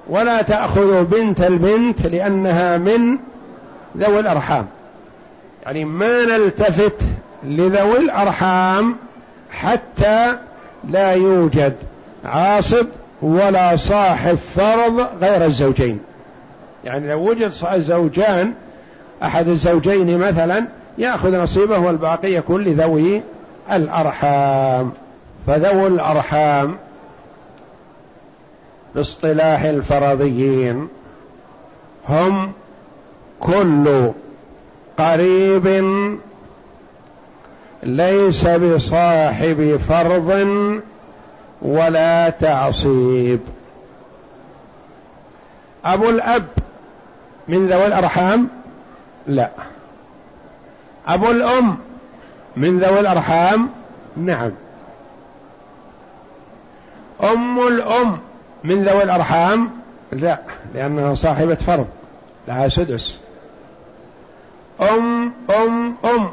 ولا 0.08 0.42
تأخذ 0.42 1.04
بنت 1.04 1.40
البنت 1.40 2.06
لأنها 2.06 2.78
من 2.78 3.18
ذوي 3.98 4.20
الأرحام. 4.20 4.66
يعني 5.66 5.84
ما 5.84 6.24
نلتفت 6.24 6.96
لذوي 7.44 7.98
الأرحام 7.98 8.96
حتى 9.50 10.36
لا 10.90 11.12
يوجد 11.12 11.74
عاصب 12.24 12.86
ولا 13.22 13.76
صاحب 13.76 14.38
فرض 14.56 15.06
غير 15.20 15.44
الزوجين. 15.44 16.00
يعني 16.84 17.08
لو 17.08 17.30
وجد 17.30 17.50
زوجان 17.76 18.52
أحد 19.22 19.48
الزوجين 19.48 20.18
مثلا 20.18 20.64
يأخذ 20.98 21.42
نصيبه 21.42 21.78
والباقي 21.78 22.32
يكون 22.32 22.64
لذوي 22.64 23.22
الأرحام. 23.72 24.92
فذوي 25.46 25.86
الأرحام 25.86 26.76
باصطلاح 28.94 29.62
الفرضيين. 29.62 30.88
هم 32.08 32.52
كل 33.40 34.10
قريب 34.98 35.84
ليس 37.82 38.46
بصاحب 38.46 39.80
فرض 39.88 40.46
ولا 41.62 42.30
تعصيب. 42.30 43.40
أبو 45.84 46.08
الأب 46.08 46.46
من 47.48 47.66
ذوي 47.66 47.86
الأرحام؟ 47.86 48.48
لا. 49.26 49.50
أبو 51.06 51.30
الأم 51.30 51.78
من 52.56 52.78
ذوي 52.78 53.00
الأرحام؟ 53.00 53.70
نعم. 54.16 54.50
أم 57.22 57.66
الأم 57.66 58.18
من 58.64 58.84
ذوي 58.84 59.02
الأرحام؟ 59.02 59.70
لا 60.12 60.38
لأنها 60.74 61.14
صاحبة 61.14 61.54
فرض 61.54 61.86
لها 62.48 62.68
سدس. 62.68 63.18
أم 64.80 65.32
أم 65.50 65.94
أم 66.04 66.32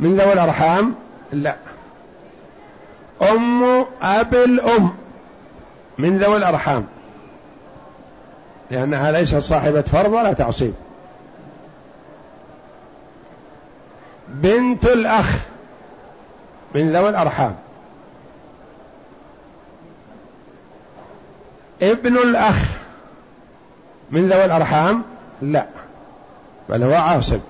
من 0.00 0.16
ذوي 0.16 0.32
الأرحام؟ 0.32 0.94
لا. 1.32 1.56
أم 3.22 3.64
أب 4.02 4.34
الأم 4.34 4.90
من 5.98 6.18
ذوي 6.18 6.36
الأرحام 6.36 6.86
لأنها 8.70 9.12
ليست 9.12 9.38
صاحبة 9.38 9.82
فرض 9.82 10.12
ولا 10.12 10.32
تعصيب. 10.32 10.74
بنت 14.42 14.84
الأخ 14.84 15.38
من 16.74 16.92
ذوي 16.92 17.08
الأرحام. 17.08 17.56
ابن 21.82 22.16
الأخ 22.16 22.76
من 24.10 24.28
ذوي 24.28 24.44
الأرحام؟ 24.44 25.02
لا. 25.42 25.66
بل 26.68 26.82
هو 26.82 26.94
عاصب 26.94 27.40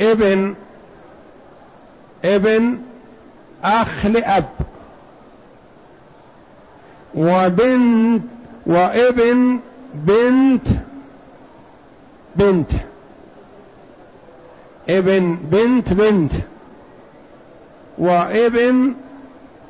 ابن 0.00 0.54
ابن 2.24 2.78
أخ 3.64 4.06
لأب. 4.06 4.48
وبنت 7.14 8.22
وابن 8.66 9.60
بنت 9.94 10.66
بنت. 12.38 12.70
ابن 14.88 15.38
بنت 15.42 15.92
بنت. 15.92 16.32
وابن 17.98 18.94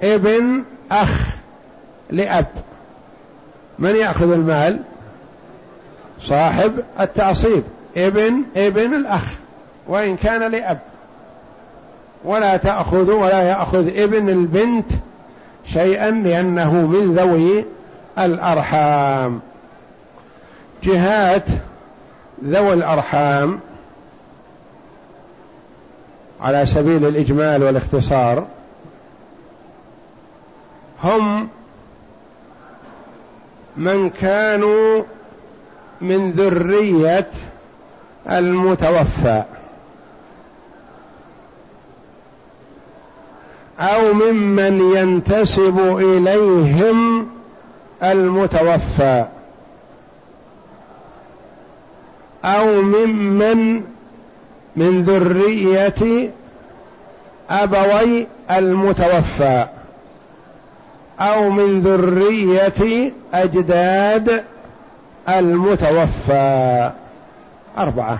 ابن 0.02 0.64
أخ 0.90 1.28
لأب. 2.10 2.46
من 3.78 3.96
يأخذ 3.96 4.32
المال؟ 4.32 4.82
صاحب 6.20 6.72
التعصيب. 7.00 7.62
ابن 7.96 8.42
ابن 8.56 8.94
الأخ. 8.94 9.34
وإن 9.86 10.16
كان 10.16 10.50
لأب. 10.50 10.78
ولا 12.24 12.56
تأخذ 12.56 13.10
ولا 13.10 13.42
يأخذ 13.42 13.98
ابن 13.98 14.28
البنت 14.28 14.90
شيئا 15.64 16.10
لأنه 16.10 16.72
من 16.72 17.14
ذوي 17.14 17.64
الأرحام. 18.18 19.40
جهات 20.82 21.44
ذوي 22.44 22.72
الأرحام 22.72 23.60
على 26.40 26.66
سبيل 26.66 27.06
الإجمال 27.06 27.62
والاختصار 27.62 28.46
هم 31.04 31.48
من 33.76 34.10
كانوا 34.10 35.02
من 36.00 36.30
ذرية 36.32 37.30
المتوفى 38.30 39.42
أو 43.80 44.12
ممن 44.12 44.92
ينتسب 44.96 45.78
إليهم 45.98 47.28
المتوفى. 48.02 49.24
أو 52.44 52.82
ممن 52.82 53.82
من 54.76 55.02
ذرية 55.02 56.30
أبوي 57.50 58.26
المتوفى 58.50 59.66
أو 61.20 61.50
من 61.50 61.80
ذرية 61.80 63.12
أجداد 63.34 64.44
المتوفى. 65.28 66.90
أربعة. 67.78 68.18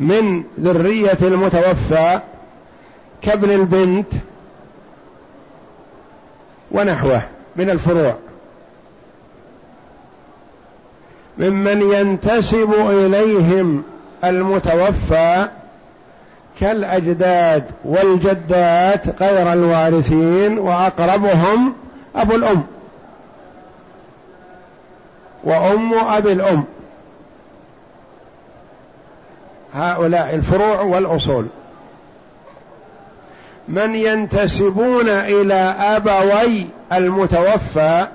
من 0.00 0.44
ذرية 0.60 1.18
المتوفى 1.22 2.20
كابن 3.22 3.50
البنت 3.50 4.06
ونحوه 6.70 7.22
من 7.56 7.70
الفروع. 7.70 8.14
ممن 11.38 11.92
ينتسب 11.92 12.74
إليهم 12.90 13.82
المتوفى 14.24 15.48
كالأجداد 16.60 17.64
والجدات 17.84 19.22
غير 19.22 19.52
الوارثين 19.52 20.58
وأقربهم 20.58 21.74
أبو 22.16 22.34
الأم 22.34 22.62
وأم 25.44 25.94
أبي 25.94 26.32
الأم. 26.32 26.64
هؤلاء 29.74 30.34
الفروع 30.34 30.80
والأصول. 30.80 31.46
من 33.68 33.94
ينتسبون 33.94 35.08
إلى 35.08 35.74
أبوي 35.80 36.66
المتوفى 36.92 38.06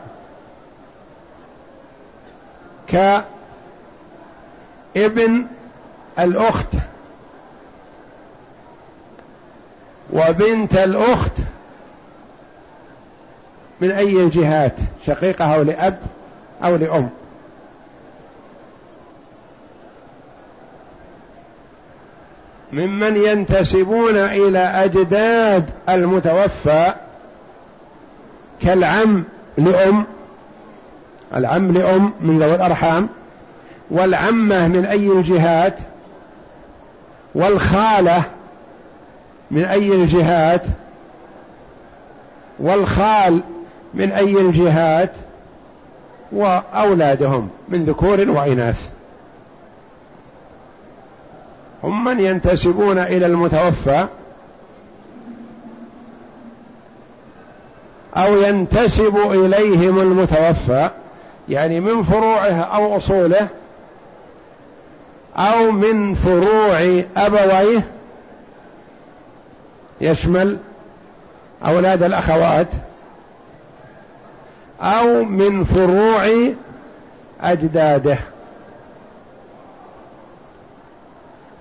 كابن 4.96 5.46
الأخت 6.20 6.68
وبنت 10.14 10.74
الأخت 10.74 11.32
من 13.82 13.92
أي 13.92 14.22
الجهات 14.22 14.76
شقيقة 15.06 15.56
أو 15.56 15.62
لأب 15.62 16.00
أو 16.64 16.76
لأم. 16.76 17.10
ممن 22.72 23.16
ينتسبون 23.16 24.16
إلى 24.16 24.60
أجداد 24.60 25.70
المتوفى 25.90 26.94
كالعم 28.62 29.24
لأم. 29.58 30.06
العم 31.36 31.72
لأم 31.72 32.14
من 32.22 32.40
ذوي 32.40 32.56
الأرحام 32.56 33.10
والعمة 33.92 34.68
من 34.68 34.86
أي 34.86 35.08
الجهات 35.08 35.78
والخالة 37.36 38.24
من 39.52 39.64
أي 39.66 39.94
الجهات 39.94 40.62
والخال 42.60 43.42
من 43.94 44.12
أي 44.12 44.42
الجهات 44.42 45.12
وأولادهم 46.32 47.50
من 47.70 47.84
ذكور 47.86 48.30
وإناث. 48.30 48.90
هم 51.84 52.04
من 52.04 52.20
ينتسبون 52.20 52.98
إلى 52.98 53.26
المتوفى 53.26 54.08
أو 58.18 58.38
ينتسب 58.38 59.18
إليهم 59.18 60.00
المتوفى. 60.00 60.90
يعني 61.50 61.80
من 61.80 62.04
فروعه 62.04 62.62
أو 62.62 62.98
أصوله 62.98 63.48
أو 65.36 65.72
من 65.72 66.16
فروع 66.16 67.04
أبويه 67.18 67.84
يشمل 70.02 70.58
أولاد 71.66 72.04
الأخوات 72.04 72.68
أو 74.82 75.24
من 75.24 75.64
فروع 75.64 76.54
أجداده 77.42 78.18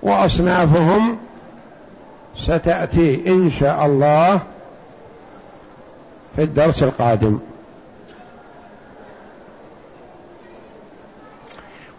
وأصنافهم 0.03 1.17
ستأتي 2.37 3.23
إن 3.27 3.51
شاء 3.51 3.85
الله 3.85 4.39
في 6.35 6.43
الدرس 6.43 6.83
القادم. 6.83 7.39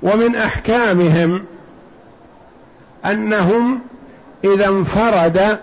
ومن 0.02 0.36
أحكامهم 0.36 1.44
أنهم 3.04 3.80
إذا 4.44 4.68
انفرد 4.68 5.58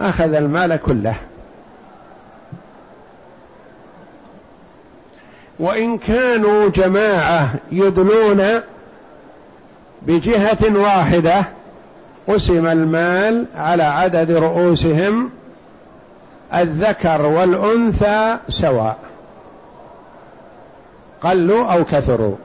أخذ 0.00 0.34
المال 0.34 0.76
كله. 0.76 1.14
وإن 5.58 5.98
كانوا 5.98 6.68
جماعة 6.68 7.54
يدلون 7.72 8.60
بجهة 10.02 10.76
واحدة 10.78 11.44
قسم 12.28 12.66
المال 12.66 13.46
على 13.54 13.82
عدد 13.82 14.30
رؤوسهم 14.30 15.30
الذكر 16.54 17.22
والأنثى 17.22 18.36
سواء 18.48 18.98
قلوا 21.20 21.72
أو 21.72 21.84
كثروا. 21.84 22.36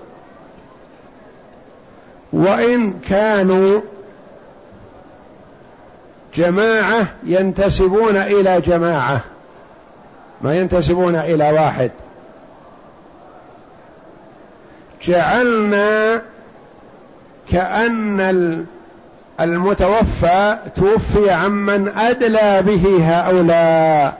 وإن 2.35 2.93
كانوا 2.99 3.81
جماعة 6.35 7.07
ينتسبون 7.23 8.15
إلى 8.15 8.61
جماعة 8.61 9.21
ما 10.41 10.55
ينتسبون 10.55 11.15
إلى 11.15 11.51
واحد. 11.51 11.91
جعلنا 15.03 16.21
كأن 17.51 18.65
المتوفى 19.39 20.57
توفي 20.75 21.31
عمن 21.31 21.87
أدلى 21.97 22.61
به 22.61 22.99
هؤلاء. 23.03 24.17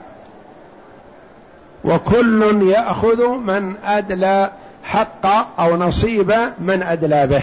وكل 1.84 2.62
يأخذ 2.62 3.28
من 3.28 3.74
أدلى 3.84 4.50
حق 4.84 5.26
أو 5.60 5.76
نصيب 5.76 6.34
من 6.58 6.82
أدلى 6.82 7.26
به. 7.26 7.42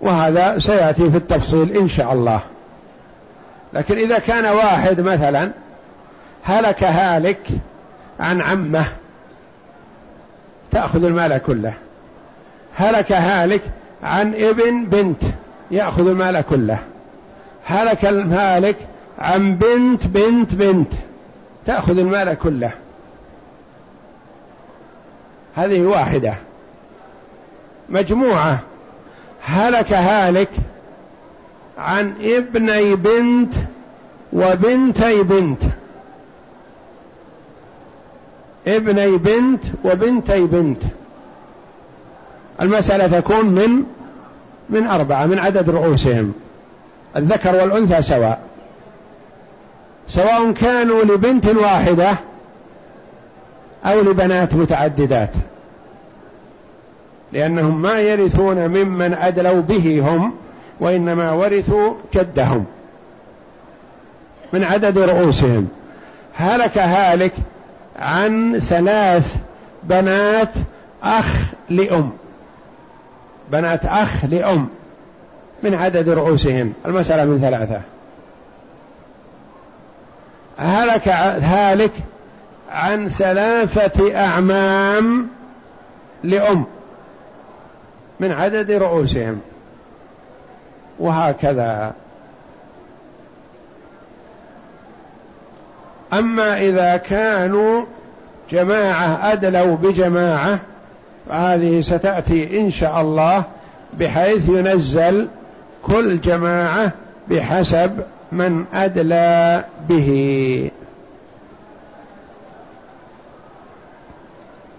وهذا 0.00 0.58
سيأتي 0.58 1.10
في 1.10 1.16
التفصيل 1.16 1.76
إن 1.76 1.88
شاء 1.88 2.12
الله. 2.12 2.40
لكن 3.72 3.98
إذا 3.98 4.18
كان 4.18 4.46
واحد 4.46 5.00
مثلا 5.00 5.50
هلك 6.42 6.84
هالك 6.84 7.40
عن 8.20 8.40
عمه 8.40 8.84
تأخذ 10.70 11.04
المال 11.04 11.38
كله. 11.38 11.72
هلك 12.74 13.12
هالك 13.12 13.62
عن 14.02 14.34
ابن 14.34 14.84
بنت 14.84 15.22
يأخذ 15.70 16.08
المال 16.08 16.40
كله. 16.40 16.78
هلك 17.64 18.04
الهالك 18.04 18.76
عن 19.18 19.54
بنت 19.54 20.06
بنت 20.06 20.54
بنت 20.54 20.92
تأخذ 21.66 21.98
المال 21.98 22.34
كله. 22.34 22.70
هذه 25.56 25.80
واحدة. 25.80 26.34
مجموعة. 27.88 28.60
هلك 29.48 29.92
هالك 29.92 30.50
عن 31.78 32.12
ابني 32.20 32.94
بنت 32.94 33.54
وبنتي 34.32 35.22
بنت. 35.22 35.62
ابني 38.66 39.16
بنت 39.16 39.64
وبنتي 39.84 40.40
بنت. 40.40 40.82
المسألة 42.60 43.20
تكون 43.20 43.46
من 43.46 43.82
من 44.70 44.86
أربعة 44.86 45.26
من 45.26 45.38
عدد 45.38 45.70
رؤوسهم 45.70 46.32
الذكر 47.16 47.54
والأنثى 47.54 48.02
سواء. 48.02 48.40
سواء 50.08 50.52
كانوا 50.52 51.04
لبنت 51.04 51.46
واحدة 51.46 52.14
أو 53.84 54.00
لبنات 54.00 54.54
متعددات. 54.54 55.30
لأنهم 57.32 57.82
ما 57.82 58.00
يرثون 58.00 58.68
ممن 58.68 59.14
أدلوا 59.14 59.60
به 59.60 60.04
هم 60.06 60.34
وإنما 60.80 61.32
ورثوا 61.32 61.94
جدهم 62.14 62.64
من 64.52 64.64
عدد 64.64 64.98
رؤوسهم. 64.98 65.68
هلك 66.34 66.78
هالك 66.78 67.32
عن 67.98 68.60
ثلاث 68.60 69.36
بنات 69.82 70.52
أخ 71.02 71.52
لأم. 71.70 72.10
بنات 73.52 73.84
أخ 73.84 74.24
لأم 74.24 74.68
من 75.62 75.74
عدد 75.74 76.08
رؤوسهم. 76.08 76.72
المسألة 76.86 77.24
من 77.24 77.40
ثلاثة. 77.40 77.80
هلك 80.58 81.08
هالك 81.42 81.92
عن 82.70 83.08
ثلاثة 83.08 84.16
أعمام 84.16 85.28
لأم. 86.24 86.64
من 88.20 88.32
عدد 88.32 88.70
رؤوسهم. 88.70 89.40
وهكذا. 90.98 91.92
أما 96.12 96.58
إذا 96.58 96.96
كانوا 96.96 97.84
جماعة 98.50 99.32
أدلوا 99.32 99.76
بجماعة 99.76 100.58
فهذه 101.28 101.80
ستأتي 101.80 102.60
إن 102.60 102.70
شاء 102.70 103.00
الله 103.00 103.44
بحيث 103.98 104.48
ينزل 104.48 105.28
كل 105.82 106.20
جماعة 106.20 106.92
بحسب 107.28 108.00
من 108.32 108.64
أدلى 108.74 109.64
به. 109.88 110.70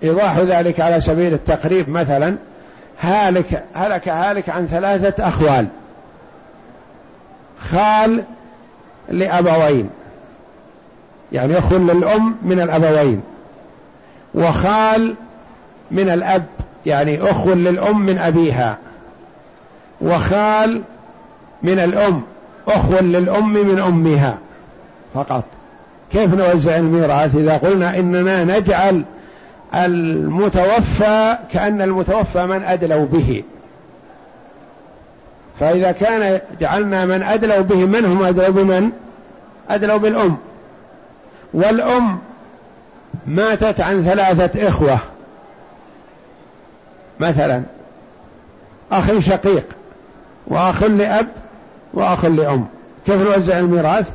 إيضاح 0.04 0.38
ذلك 0.38 0.80
على 0.80 1.02
سبيل 1.02 1.34
التقريب 1.34 1.90
مثلا. 1.90 2.36
هالك 3.00 3.64
هلك 3.74 4.10
هالك 4.10 4.50
عن 4.50 4.68
ثلاثة 4.68 5.28
أخوال. 5.28 5.68
خال 7.72 8.24
لأبوين. 9.10 9.90
يعني 11.32 11.58
أخو 11.58 11.78
للأم 11.78 12.36
من 12.42 12.62
الأبوين. 12.62 13.22
وخال 14.36 15.16
من 15.92 16.10
الأب 16.10 16.46
يعني 16.86 17.32
أخو 17.32 17.54
للأم 17.54 18.00
من 18.00 18.18
أبيها. 18.18 18.78
وخال 20.02 20.82
من 21.64 21.80
الأم 21.80 22.22
أخو 22.68 23.00
للأم 23.00 23.54
من 23.54 23.80
أمها. 23.80 24.38
فقط. 25.14 25.44
كيف 26.12 26.34
نوزع 26.34 26.78
الميراث 26.78 27.36
إذا 27.36 27.58
قلنا 27.58 27.98
إننا 27.98 28.44
نجعل 28.44 29.04
المتوفى 29.76 31.38
كأن 31.52 31.82
المتوفى 31.82 32.46
من 32.46 32.64
أدلوا 32.64 33.06
به. 33.06 33.44
فإذا 35.60 35.92
كان 35.92 36.40
جعلنا 36.60 37.06
من 37.06 37.24
أدلوا 37.24 37.62
به 37.62 37.86
من 37.86 38.06
هم 38.06 38.24
أدلوا 38.24 38.50
بمن؟ 38.50 38.92
أدلوا 39.70 39.98
بالأم. 39.98 40.38
والأم 41.54 42.20
ماتت 43.28 43.82
عن 43.82 44.04
ثلاثة 44.04 44.68
إخوة. 44.68 45.00
مثلا 47.20 47.64
أخ 48.92 49.20
شقيق 49.20 49.66
وأخ 50.48 50.84
لأب 50.84 51.28
وأخ 51.94 52.26
لأم. 52.26 52.66
كيف 53.06 53.22
نوزع 53.22 53.60
الميراث؟ 53.60 54.10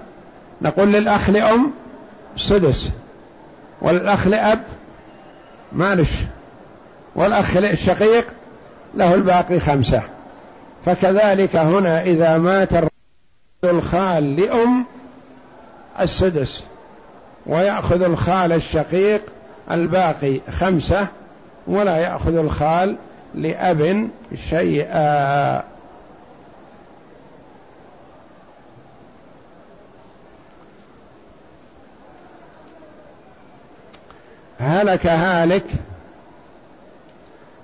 نقول 0.63 0.93
للأخ 0.93 1.31
لأم 1.31 1.71
سدس 2.37 2.91
والأخ 3.83 4.27
لأب 4.27 4.63
مالش 5.75 6.11
والأخ 7.15 7.57
الشقيق 7.57 8.27
له 8.95 9.15
الباقي 9.15 9.61
خمسة. 9.61 10.03
فكذلك 10.87 11.57
هنا 11.57 12.03
إذا 12.03 12.39
مات 12.39 12.71
الخال 13.65 14.37
لأم 14.37 14.85
السدس 16.01 16.65
ويأخذ 17.47 18.03
الخال 18.03 18.53
الشقيق 18.53 19.21
الباقي 19.71 20.41
خمسة 20.51 21.09
ولا 21.67 21.97
يأخذ 21.97 22.37
الخال 22.37 22.97
لأب 23.35 24.09
شيئا. 24.51 25.74
هلك 34.61 35.07
هالك 35.07 35.65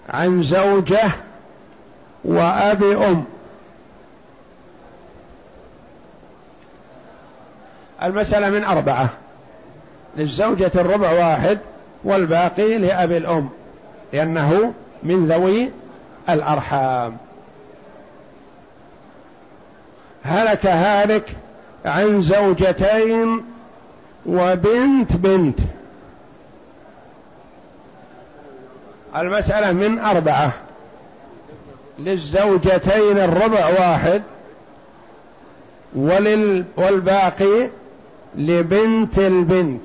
عن 0.09 0.43
زوجه 0.43 1.11
وأب 2.25 2.83
أم. 2.83 3.25
المسألة 8.03 8.51
من 8.51 8.65
أربعة. 8.65 9.09
للزوجة 10.17 10.71
الربع 10.75 11.13
واحد 11.13 11.59
والباقي 12.05 12.79
لأب 12.79 13.13
الأم 13.13 13.49
لأنه 14.13 14.73
من 15.03 15.27
ذوي 15.27 15.71
الأرحام. 16.29 17.17
هلك 20.23 20.67
هالك 20.67 21.31
عن 21.85 22.21
زوجتين 22.21 23.45
وبنت 24.27 25.17
بنت. 25.17 25.59
المسألة 29.17 29.73
من 29.73 29.99
أربعة. 29.99 30.53
للزوجتين 31.99 33.19
الربع 33.19 33.67
واحد 33.67 34.23
ولل 35.95 36.65
والباقي 36.77 37.69
لبنت 38.35 39.19
البنت. 39.19 39.81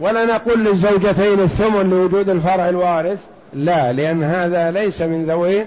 ولا 0.00 0.24
نقول 0.24 0.64
للزوجتين 0.64 1.40
الثمن 1.40 1.90
لوجود 1.90 2.28
الفرع 2.28 2.68
الوارث 2.68 3.18
لا 3.52 3.92
لأن 3.92 4.24
هذا 4.24 4.70
ليس 4.70 5.02
من 5.02 5.24
ذوي 5.24 5.66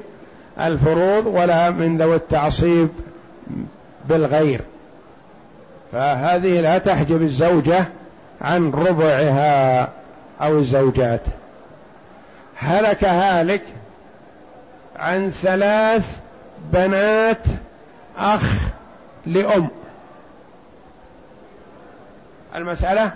الفروض 0.60 1.26
ولا 1.26 1.70
من 1.70 1.98
ذوي 1.98 2.16
التعصيب 2.16 2.90
بالغير. 4.10 4.62
فهذه 5.92 6.62
لا 6.62 6.78
تحجب 6.78 7.22
الزوجة 7.22 7.86
عن 8.42 8.72
ربعها 8.72 9.90
أو 10.42 10.60
الزوجات. 10.60 11.22
هلك 12.60 13.04
هالك 13.04 13.62
عن 14.96 15.30
ثلاث 15.30 16.20
بنات 16.74 17.44
أخ 18.18 18.68
لأم. 19.26 19.68
المسألة 22.56 23.12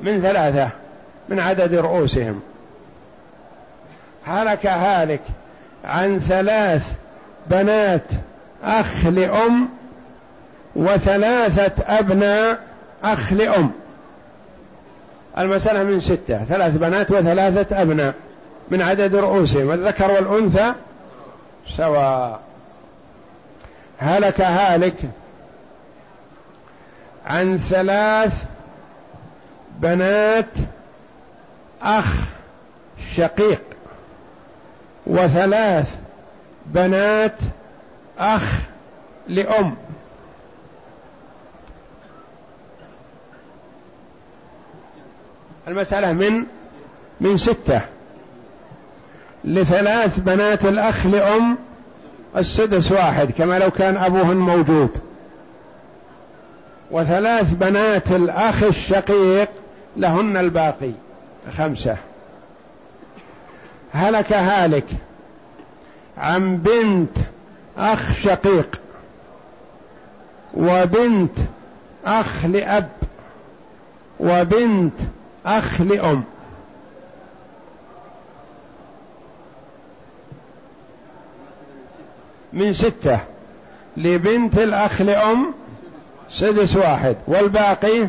من 0.00 0.20
ثلاثة 0.22 0.70
من 1.28 1.40
عدد 1.40 1.74
رؤوسهم. 1.74 2.40
هلك 4.24 4.66
هالك 4.66 5.22
عن 5.84 6.18
ثلاث 6.18 6.92
بنات 7.46 8.06
أخ 8.64 9.06
لأم 9.06 9.68
وثلاثة 10.76 11.98
أبناء 11.98 12.58
أخ 13.04 13.32
لأم. 13.32 13.70
المسألة 15.38 15.82
من 15.82 16.00
ستة 16.00 16.44
ثلاث 16.44 16.76
بنات 16.76 17.10
وثلاثة 17.10 17.82
أبناء. 17.82 18.14
من 18.70 18.82
عدد 18.82 19.14
رؤوسهم 19.14 19.70
الذكر 19.72 20.10
والأنثى 20.10 20.72
سواء. 21.76 22.40
هلك 23.98 24.40
هالك 24.40 24.96
عن 27.26 27.58
ثلاث 27.58 28.44
بنات 29.78 30.50
أخ 31.82 32.14
شقيق 33.16 33.62
وثلاث 35.06 35.98
بنات 36.66 37.38
أخ 38.18 38.42
لأم. 39.28 39.76
المسألة 45.68 46.12
من 46.12 46.44
من 47.20 47.36
ستة. 47.36 47.80
لثلاث 49.44 50.18
بنات 50.18 50.64
الأخ 50.64 51.06
لأم 51.06 51.58
السدس 52.36 52.92
واحد 52.92 53.30
كما 53.30 53.58
لو 53.58 53.70
كان 53.70 53.96
أبوهن 53.96 54.36
موجود. 54.36 54.90
وثلاث 56.90 57.54
بنات 57.54 58.12
الأخ 58.12 58.62
الشقيق 58.62 59.48
لهن 59.96 60.36
الباقي 60.36 60.92
خمسة. 61.58 61.96
هلك 63.92 64.32
هالك 64.32 64.86
عن 66.18 66.56
بنت 66.56 67.16
أخ 67.78 68.12
شقيق 68.12 68.80
وبنت 70.54 71.38
أخ 72.06 72.44
لأب 72.46 72.88
وبنت 74.20 75.00
أخ 75.46 75.80
لأم. 75.80 76.24
من 82.52 82.72
ستة. 82.72 83.18
لبنت 83.96 84.58
الأخ 84.58 85.02
لأم 85.02 85.46
سدس 86.30 86.76
واحد. 86.76 87.16
والباقي 87.26 88.06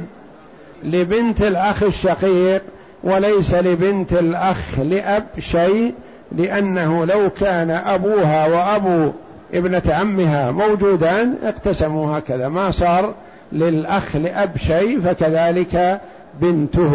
لبنت 0.84 1.42
الأخ 1.42 1.84
الشقيق 1.84 2.62
وليس 3.04 3.54
لبنت 3.54 4.14
الأخ 4.14 4.80
لأب 4.80 5.26
شيء 5.40 5.94
لأنه 6.32 7.06
لو 7.06 7.30
كان 7.30 7.72
أبوها 7.72 8.48
وأبو 8.48 9.12
ابنة 9.54 9.82
عمها 9.88 10.52
موجودان 10.52 11.36
اقتسموا 11.44 12.18
هكذا. 12.18 12.48
ما 12.48 12.72
صار 12.72 13.14
للأخ 13.52 14.16
لأب 14.16 14.58
شيء 14.58 15.02
فكذلك 15.02 16.02
بنته. 16.42 16.92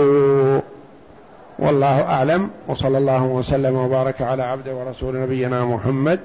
والله 1.59 2.03
أعلم. 2.03 2.51
وصلى 2.69 2.99
الله 2.99 3.23
وسلم 3.23 3.75
وبارك 3.75 4.23
على 4.23 4.43
عبده 4.43 4.75
ورسول 4.75 5.21
نبينا 5.21 5.65
محمد. 5.65 6.21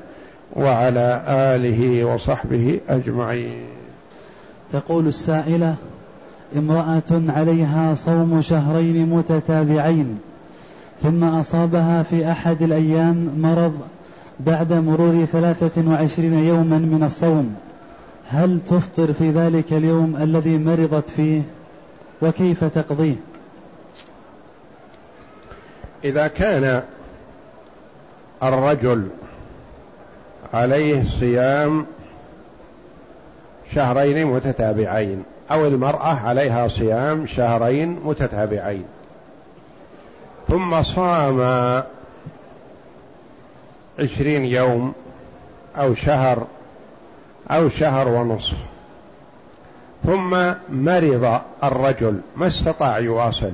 وعلى 0.56 1.24
آله 1.28 2.06
وصحبه 2.06 2.80
أجمعين. 2.90 3.66
تقول 4.74 5.08
السائلة 5.08 5.76
امرأة 6.58 7.32
عليها 7.32 7.94
صوم 7.94 8.42
شهرين 8.42 9.10
متتابعين 9.10 10.20
ثم 11.04 11.24
أصابها 11.24 12.04
في 12.04 12.32
أحد 12.32 12.62
الأيام 12.62 13.30
مرض 13.38 13.74
بعد 14.40 14.74
مرور 14.74 15.26
ثلاثة 15.26 15.90
وعشرين 15.90 16.34
يوما 16.34 16.78
من 16.78 17.04
الصوم. 17.04 17.56
هل 18.30 18.60
تفطر 18.70 19.14
في 19.14 19.32
ذلك 19.32 19.74
اليوم 19.74 20.16
الذي 20.16 20.58
مرضت 20.58 21.10
فيه؟ 21.10 21.42
وكيف 22.22 22.64
تقضيه؟ 22.64 23.16
إذا 26.04 26.28
كان 26.28 26.82
الرجل 28.44 29.08
عليه 30.54 31.04
صيام 31.04 31.86
شهرين 33.74 34.28
متتابعين 34.28 35.24
أو 35.52 35.68
المرأة 35.68 36.20
عليها 36.28 36.68
صيام 36.68 37.28
شهرين 37.28 38.00
متتابعين. 38.06 38.86
ثم 40.48 40.84
صام 40.84 41.40
عشرين 44.00 44.46
يوم 44.46 44.94
أو 45.78 45.96
شهر 45.96 46.48
أو 47.52 47.70
شهر 47.70 48.08
ونصف. 48.08 48.58
ثم 50.06 50.52
مرض 50.70 51.42
الرجل 51.64 52.20
ما 52.36 52.48
استطاع 52.48 53.00
يواصل. 53.00 53.52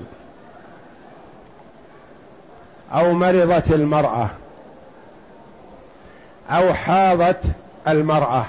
أو 2.91 3.13
مرضت 3.13 3.71
المرأة. 3.71 4.29
أو 6.49 6.73
حاضت 6.73 7.41
المرأة 7.87 8.45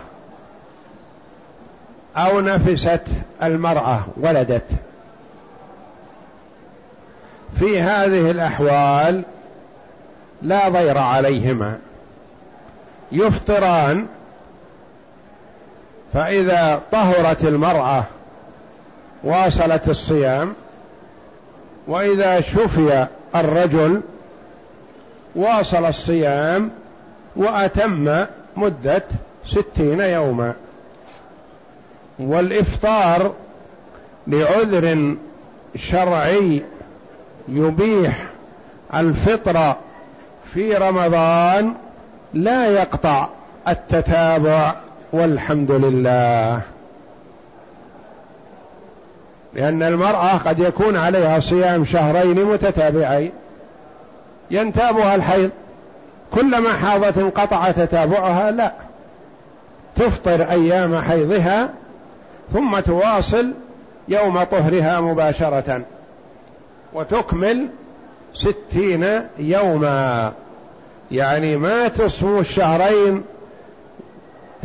أو 2.16 2.40
نفست 2.40 3.02
المرأة 3.42 4.04
ولدت. 4.16 4.70
في 7.58 7.80
هذه 7.80 8.30
الأحوال 8.30 9.22
لا 10.42 10.68
ضير 10.68 10.98
عليهما. 10.98 11.78
يفطران 13.12 14.06
فإذا 16.12 16.82
طهرت 16.92 17.44
المرأة 17.44 18.04
واصلت 19.24 19.88
الصيام 19.88 20.54
وإذا 21.86 22.40
شفي 22.40 23.06
الرجل 23.34 24.00
واصل 25.34 25.84
الصيام 25.84 26.70
وأتم 27.36 28.24
مدة 28.56 29.04
ستين 29.46 30.00
يوما. 30.00 30.52
والإفطار 32.18 33.32
لعذر 34.26 35.14
شرعي 35.76 36.62
يبيح 37.48 38.24
الفطر 38.94 39.74
في 40.54 40.74
رمضان 40.74 41.74
لا 42.34 42.66
يقطع 42.66 43.28
التتابع 43.68 44.74
والحمد 45.12 45.70
لله. 45.70 46.60
لأن 49.54 49.82
المرأة 49.82 50.36
قد 50.36 50.58
يكون 50.58 50.96
عليها 50.96 51.40
صيام 51.40 51.84
شهرين 51.84 52.44
متتابعين. 52.44 53.32
ينتابها 54.50 55.14
الحيض. 55.14 55.50
كلما 56.30 56.72
حاضت 56.72 57.18
انقطع 57.18 57.70
تتابعها 57.70 58.50
لا. 58.50 58.72
تفطر 59.96 60.50
أيام 60.50 61.02
حيضها 61.02 61.68
ثم 62.52 62.78
تواصل 62.80 63.52
يوم 64.08 64.44
طهرها 64.44 65.00
مباشرة 65.00 65.82
وتكمل 66.92 67.68
ستين 68.34 69.06
يوما. 69.38 70.32
يعني 71.10 71.56
ما 71.56 71.88
تصوم 71.88 72.38
الشهرين 72.38 73.22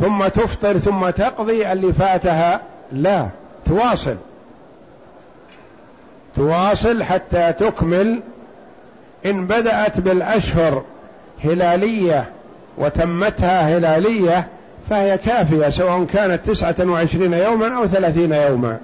ثم 0.00 0.28
تفطر 0.28 0.78
ثم 0.78 1.10
تقضي 1.10 1.72
اللي 1.72 1.92
فاتها. 1.92 2.60
لا 2.92 3.28
تواصل. 3.66 4.16
تواصل 6.36 7.02
حتى 7.02 7.52
تكمل. 7.52 8.22
إن 9.26 9.46
بدأت 9.46 10.00
بالأشهر 10.00 10.82
هلالية 11.44 12.24
وتمتها 12.78 13.76
هلالية 13.78 14.46
فهي 14.90 15.18
كافية 15.18 15.68
سواء 15.68 16.04
كانت 16.04 16.50
تسعة 16.50 16.74
وعشرين 16.80 17.32
يوما 17.32 17.76
أو 17.76 17.86
ثلاثين 17.86 18.32
يوما. 18.32 18.78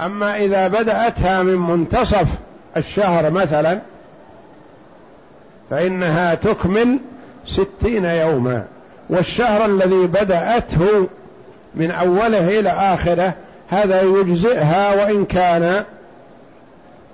أما 0.00 0.36
إذا 0.36 0.68
بدأتها 0.68 1.42
من 1.42 1.56
منتصف 1.56 2.26
الشهر 2.76 3.30
مثلا 3.30 3.78
فإنها 5.70 6.34
تكمل 6.34 6.98
ستين 7.46 8.04
يوما. 8.04 8.64
والشهر 9.10 9.66
الذي 9.66 10.06
بدأته 10.06 11.06
من 11.74 11.90
أوله 11.90 12.60
إلى 12.60 12.70
آخره 12.70 13.34
هذا 13.68 14.02
يجزئها 14.02 14.94
وإن 14.94 15.24
كان 15.24 15.84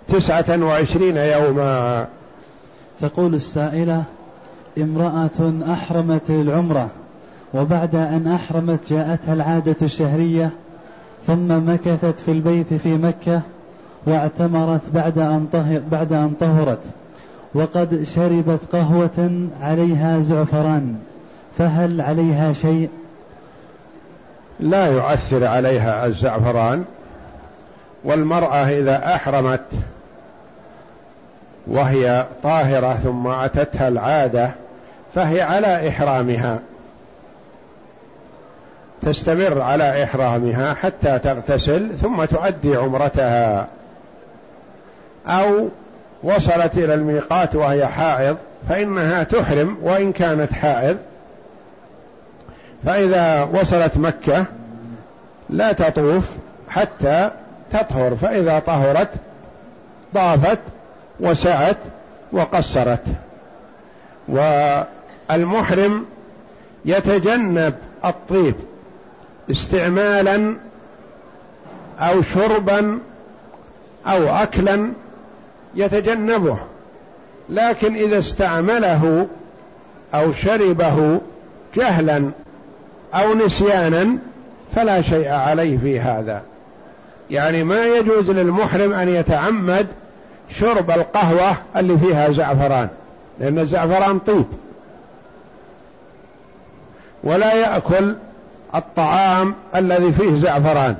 تسعة 0.08 0.62
وعشرين 0.62 1.16
يوما. 1.16 2.06
تقول 3.00 3.34
السائلة 3.34 4.04
امرأة 4.78 5.72
أحرمت 5.72 6.30
العمرة 6.30 6.88
وبعد 7.54 7.94
أن 7.94 8.26
أحرمت 8.26 8.92
جاءتها 8.92 9.34
العادة 9.34 9.76
الشهرية 9.82 10.50
ثم 11.26 11.72
مكثت 11.72 12.20
في 12.20 12.30
البيت 12.30 12.74
في 12.74 12.94
مكة 12.94 13.40
واعتمرت 14.06 14.80
بعد 14.94 15.18
أن 15.18 15.46
طهر 15.52 15.80
بعد 15.90 16.12
أن 16.12 16.32
طهرت 16.40 16.80
وقد 17.54 18.02
شربت 18.14 18.60
قهوة 18.72 19.48
عليها 19.62 20.20
زعفران 20.20 20.96
فهل 21.58 22.00
عليها 22.00 22.52
شيء؟ 22.52 22.88
لا 24.60 24.86
يؤثر 24.86 25.46
عليها 25.46 26.06
الزعفران 26.06 26.84
والمرأة 28.04 28.68
إذا 28.68 29.14
أحرمت 29.14 29.64
وهي 31.66 32.26
طاهرة 32.42 32.94
ثم 32.94 33.26
أتتها 33.26 33.88
العادة 33.88 34.50
فهي 35.14 35.42
على 35.42 35.88
إحرامها. 35.88 36.58
تستمر 39.02 39.62
على 39.62 40.04
إحرامها 40.04 40.74
حتى 40.74 41.18
تغتسل 41.18 41.90
ثم 42.02 42.24
تؤدي 42.24 42.76
عمرتها. 42.76 43.66
أو 45.26 45.68
وصلت 46.22 46.78
إلى 46.78 46.94
الميقات 46.94 47.54
وهي 47.54 47.86
حائض 47.86 48.36
فإنها 48.68 49.22
تحرم 49.22 49.78
وإن 49.82 50.12
كانت 50.12 50.52
حائض. 50.52 50.96
فإذا 52.84 53.42
وصلت 53.42 53.96
مكة 53.96 54.44
لا 55.50 55.72
تطوف 55.72 56.24
حتى 56.68 57.30
تطهر 57.72 58.16
فإذا 58.16 58.58
طهرت 58.58 59.08
طافت 60.14 60.58
وسعت 61.20 61.76
وقصرت. 62.32 63.02
والمحرم 65.30 66.04
يتجنب 66.84 67.74
الطيب 68.04 68.54
استعمالا 69.50 70.54
أو 71.98 72.22
شربا 72.22 72.98
أو 74.06 74.28
اكلا 74.28 74.92
يتجنبه 75.74 76.56
لكن 77.48 77.96
إذا 77.96 78.18
استعمله 78.18 79.26
أو 80.14 80.32
شربه 80.32 81.20
جهلا 81.74 82.30
أو 83.14 83.34
نسيانا 83.34 84.18
فلا 84.74 85.02
شيء 85.02 85.28
عليه 85.28 85.78
في 85.78 86.00
هذا. 86.00 86.42
يعني 87.30 87.64
ما 87.64 87.86
يجوز 87.86 88.30
للمحرم 88.30 88.92
أن 88.92 89.08
يتعمد 89.08 89.86
شرب 90.50 90.90
القهوة 90.90 91.56
اللي 91.76 91.98
فيها 91.98 92.30
زعفران 92.30 92.88
لأن 93.40 93.58
الزعفران 93.58 94.18
طيب. 94.18 94.44
ولا 97.26 97.54
يأكل 97.54 98.14
الطعام 98.74 99.54
الذي 99.74 100.12
فيه 100.12 100.34
زعفران 100.34 100.96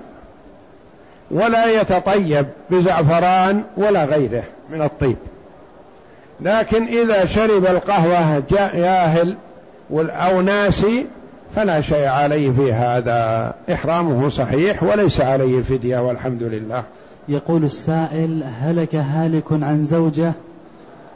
ولا 1.30 1.80
يتطيب 1.80 2.46
بزعفران 2.70 3.62
ولا 3.76 4.04
غيره 4.04 4.42
من 4.70 4.82
الطيب. 4.82 5.16
لكن 6.40 6.86
إذا 6.86 7.24
شرب 7.24 7.66
القهوة 7.66 8.42
جاهل 8.50 9.36
أو 9.92 10.40
ناسي 10.40 11.06
فلا 11.56 11.80
شيء 11.80 12.06
عليه 12.06 12.50
في 12.50 12.72
هذا. 12.72 13.54
إحرامه 13.72 14.28
صحيح 14.28 14.82
وليس 14.82 15.20
عليه 15.20 15.62
فدية 15.62 15.98
والحمد 15.98 16.42
لله. 16.42 16.82
يقول 17.28 17.64
السائل 17.64 18.42
هلك 18.60 18.94
هالك 18.94 19.52
عن 19.52 19.84
زوجة 19.84 20.32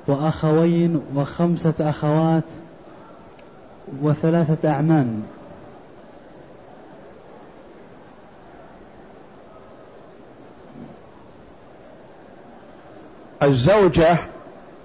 وأخوين 0.09 1.01
وخمسة 1.17 1.75
أخوات 1.81 2.45
وثلاثة 4.03 4.71
أعمام. 4.71 5.23
الزوجة 13.43 14.17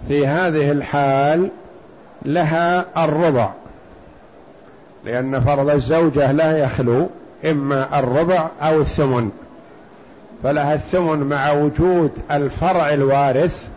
في 0.08 0.28
هذه 0.28 0.72
الحال 0.72 1.49
لها 2.26 2.86
الربع 3.06 3.49
لأن 5.06 5.41
فرض 5.41 5.70
الزوجة 5.70 6.32
لا 6.32 6.58
يخلو 6.58 7.10
إما 7.45 7.99
الربع 7.99 8.47
أو 8.62 8.82
الثمن 8.82 9.30
فلها 10.43 10.74
الثمن 10.74 11.20
مع 11.20 11.51
وجود 11.51 12.12
الفرع 12.32 12.93
الوارث 12.93 13.68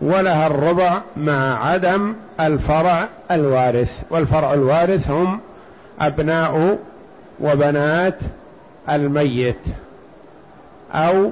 ولها 0.00 0.46
الربع 0.46 1.00
مع 1.16 1.66
عدم 1.66 2.14
الفرع 2.40 3.08
الوارث. 3.30 4.02
والفرع 4.10 4.54
الوارث 4.54 5.10
هم 5.10 5.40
أبناء 6.00 6.78
وبنات 7.40 8.18
الميت 8.90 9.60
أو 10.92 11.30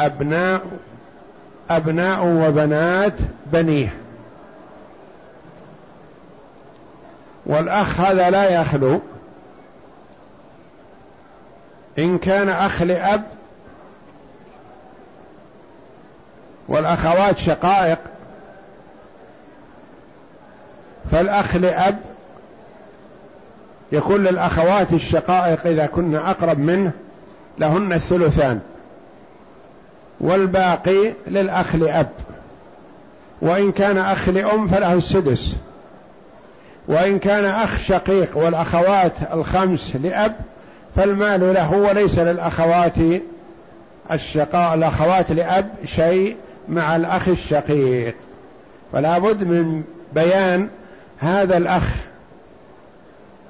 أبناء 0.00 0.60
أبناء 1.70 2.26
وبنات 2.26 3.14
بنيه. 3.46 3.94
والأخ 7.46 8.00
هذا 8.00 8.30
لا 8.30 8.60
يخلو. 8.60 9.00
إن 11.98 12.18
كان 12.18 12.48
أخ 12.48 12.82
لأب 12.82 13.24
والأخوات 16.68 17.38
شقائق. 17.38 17.98
فالأخ 21.12 21.56
لأب 21.56 21.98
يكون 23.92 24.24
للأخوات 24.24 24.92
الشقائق 24.92 25.66
إذا 25.66 25.86
كن 25.86 26.14
أقرب 26.14 26.58
منه 26.58 26.90
لهن 27.58 27.92
الثلثان. 27.92 28.60
والباقي 30.20 31.12
للأخ 31.26 31.76
لأب. 31.76 32.10
وإن 33.42 33.72
كان 33.72 33.98
أخ 33.98 34.28
لأم 34.28 34.68
فله 34.68 34.92
السدس. 34.92 35.56
وإن 36.88 37.18
كان 37.18 37.44
أخ 37.44 37.78
شقيق 37.78 38.38
والأخوات 38.38 39.12
الخمس 39.32 39.96
لأب 39.96 40.34
فالمال 40.96 41.54
له 41.54 41.72
وليس 41.72 42.18
للأخوات 42.18 42.94
الشقاء 44.12 44.74
الأخوات 44.74 45.32
لأب 45.32 45.68
شيء 45.84 46.36
مع 46.68 46.96
الأخ 46.96 47.28
الشقيق. 47.28 48.14
فلا 48.92 49.18
بد 49.18 49.44
من 49.44 49.82
بيان 50.14 50.68
هذا 51.18 51.56
الأخ 51.56 51.96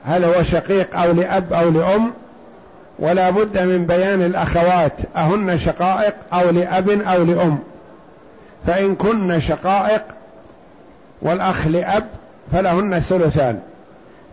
هل 0.05 0.25
هو 0.25 0.43
شقيق 0.43 0.99
أو 0.99 1.13
لأب 1.13 1.53
أو 1.53 1.69
لأم؟ 1.69 2.11
ولا 2.99 3.31
بد 3.31 3.59
من 3.59 3.87
بيان 3.87 4.23
الأخوات 4.23 4.93
أهن 5.17 5.59
شقائق 5.59 6.15
أو 6.33 6.51
لأب 6.51 6.91
أو 6.91 7.25
لأم؟ 7.25 7.59
فإن 8.67 8.95
كن 8.95 9.41
شقائق 9.41 10.03
والأخ 11.23 11.67
لأب 11.67 12.07
فلهن 12.53 12.95
الثلثان 12.95 13.61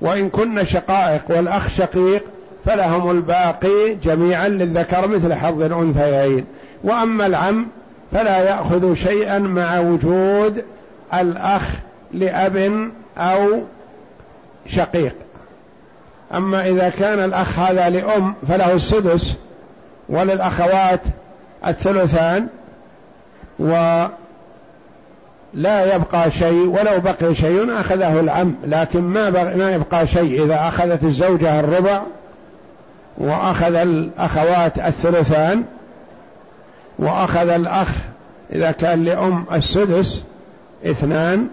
وإن 0.01 0.29
كن 0.29 0.63
شقائق 0.63 1.21
والأخ 1.29 1.69
شقيق 1.69 2.23
فلهم 2.65 3.11
الباقي 3.11 3.95
جميعا 4.03 4.47
للذكر 4.47 5.07
مثل 5.07 5.33
حظ 5.33 5.61
الأنثيين. 5.61 6.45
وأما 6.83 7.25
العم 7.25 7.67
فلا 8.11 8.37
يأخذ 8.39 8.93
شيئا 8.93 9.39
مع 9.39 9.79
وجود 9.79 10.63
الأخ 11.13 11.69
لأب 12.13 12.89
أو 13.17 13.61
شقيق. 14.65 15.15
أما 16.35 16.67
إذا 16.69 16.89
كان 16.89 17.19
الأخ 17.19 17.59
هذا 17.59 17.89
لأم 17.89 18.33
فله 18.47 18.73
السدس 18.73 19.33
وللأخوات 20.09 20.99
الثلثان 21.67 22.47
ولا 23.59 24.09
يبقى 25.95 26.31
شيء 26.31 26.67
ولو 26.67 26.99
بقي 26.99 27.35
شيء 27.35 27.79
أخذه 27.79 28.19
العم. 28.19 28.55
لكن 28.63 29.01
ما, 29.01 29.29
ما 29.55 29.71
يبقى 29.75 30.07
شيء 30.07 30.43
إذا 30.45 30.67
أخذت 30.67 31.03
الزوجة 31.03 31.59
الربع 31.59 32.01
وأخذ 33.17 33.75
الأخوات 33.75 34.79
الثلثان 34.79 35.63
وأخذ 36.99 37.49
الأخ 37.49 37.89
إذا 38.51 38.71
كان 38.71 39.03
لأم 39.03 39.45
السدس 39.53 40.23
اثنان 40.85 41.47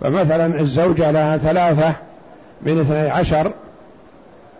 فمثلا 0.00 0.60
الزوجة 0.60 1.10
لها 1.10 1.36
ثلاثة 1.38 1.92
من 2.62 2.80
اثني 2.80 3.10
عشر 3.10 3.52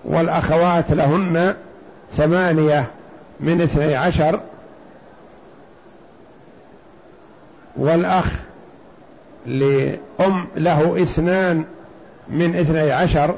والأخوات 0.04 0.92
لهن 0.92 1.54
ثمانية 2.16 2.86
من 3.40 3.60
اثني 3.60 3.94
عشر 3.94 4.40
والأخ 7.76 8.26
لأم 9.46 10.46
له 10.56 11.02
اثنان 11.02 11.64
من 12.28 12.56
اثني 12.56 12.92
عشر 12.92 13.34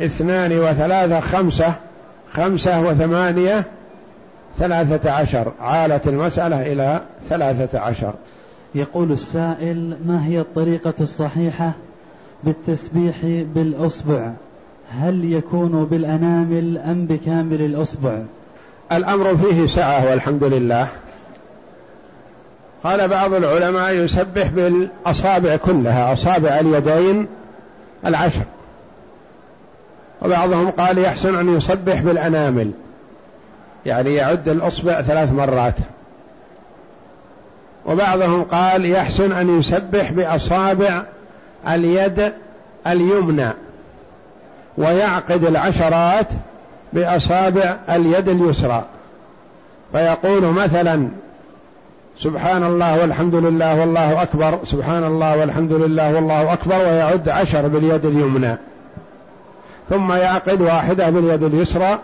اثنان 0.00 0.58
وثلاثة 0.58 1.20
خمسة 1.20 1.74
خمسة 2.32 2.80
وثمانية 2.80 3.64
ثلاثة 4.58 5.10
عشر. 5.10 5.52
عالت 5.60 6.08
المسألة 6.08 6.72
إلى 6.72 7.00
ثلاثة 7.28 7.78
عشر. 7.78 8.14
يقول 8.74 9.12
السائل 9.12 9.96
ما 10.06 10.26
هي 10.26 10.40
الطريقة 10.40 10.94
الصحيحة 11.00 11.72
بالتسبيح 12.44 13.16
بالأصبع؟ 13.24 14.30
هل 14.90 15.32
يكون 15.32 15.84
بالأنامل 15.84 16.78
أم 16.78 17.06
بكامل 17.06 17.62
الأصبع؟ 17.62 18.18
الأمر 18.92 19.36
فيه 19.36 19.66
سعة 19.66 20.10
والحمد 20.10 20.44
لله. 20.44 20.88
قال 22.84 23.08
بعض 23.08 23.34
العلماء 23.34 23.94
يسبح 23.94 24.50
بالأصابع 24.50 25.56
كلها 25.56 26.12
أصابع 26.12 26.60
اليدين 26.60 27.26
العشر. 28.06 28.44
وبعضهم 30.22 30.70
قال 30.70 30.98
يحسن 30.98 31.38
أن 31.38 31.56
يسبح 31.56 32.02
بالأنامل. 32.02 32.70
يعني 33.86 34.14
يعد 34.14 34.48
الأصبع 34.48 35.02
ثلاث 35.02 35.32
مرات. 35.32 35.74
وبعضهم 37.86 38.42
قال 38.42 38.90
يحسن 38.90 39.32
أن 39.32 39.58
يسبح 39.58 40.12
بأصابع 40.12 41.02
اليد 41.68 42.32
اليمنى 42.86 43.48
ويعقد 44.78 45.44
العشرات 45.44 46.26
بأصابع 46.92 47.76
اليد 47.90 48.28
اليسرى. 48.28 48.84
فيقول 49.92 50.42
مثلا 50.42 51.08
سبحان 52.18 52.64
الله 52.64 53.00
والحمد 53.00 53.34
لله 53.34 53.80
والله 53.80 54.22
أكبر 54.22 54.58
سبحان 54.64 55.04
الله 55.04 55.36
والحمد 55.36 55.72
لله 55.72 56.14
والله 56.14 56.52
أكبر 56.52 56.78
ويعد 56.78 57.28
عشر 57.28 57.68
باليد 57.68 58.04
اليمنى. 58.04 58.56
ثم 59.90 60.12
يعقد 60.12 60.60
واحدة 60.60 61.10
باليد 61.10 61.42
اليسرى 61.42 61.98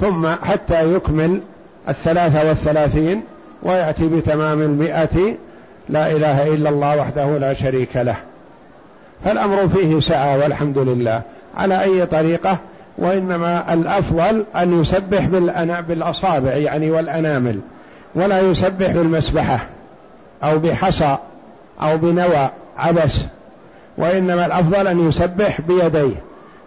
ثم 0.00 0.26
حتى 0.26 0.94
يكمل 0.94 1.40
الثلاثة 1.88 2.48
والثلاثين 2.48 3.22
ويأتي 3.62 4.08
بتمام 4.08 4.62
المئة 4.62 5.34
لا 5.88 6.10
إله 6.10 6.54
إلا 6.54 6.68
الله 6.70 6.96
وحده 6.96 7.38
لا 7.38 7.54
شريك 7.54 7.96
له. 7.96 8.16
فالأمر 9.24 9.68
فيه 9.68 10.00
سعة 10.00 10.38
والحمد 10.38 10.78
لله. 10.78 11.22
على 11.56 11.82
أي 11.82 12.06
طريقة؟ 12.06 12.58
وإنما 12.98 13.74
الأفضل 13.74 14.44
أن 14.56 14.80
يسبح 14.80 15.26
بالأصابع 15.88 16.52
يعني 16.52 16.90
والأنامل 16.90 17.60
ولا 18.14 18.40
يسبح 18.40 18.90
بالمسبحة 18.90 19.66
أو 20.44 20.58
بحصى 20.58 21.16
أو 21.82 21.96
بنوى 21.96 22.50
عبس. 22.78 23.20
وإنما 23.98 24.46
الأفضل 24.46 24.86
أن 24.86 25.08
يسبح 25.08 25.60
بيديه 25.60 26.16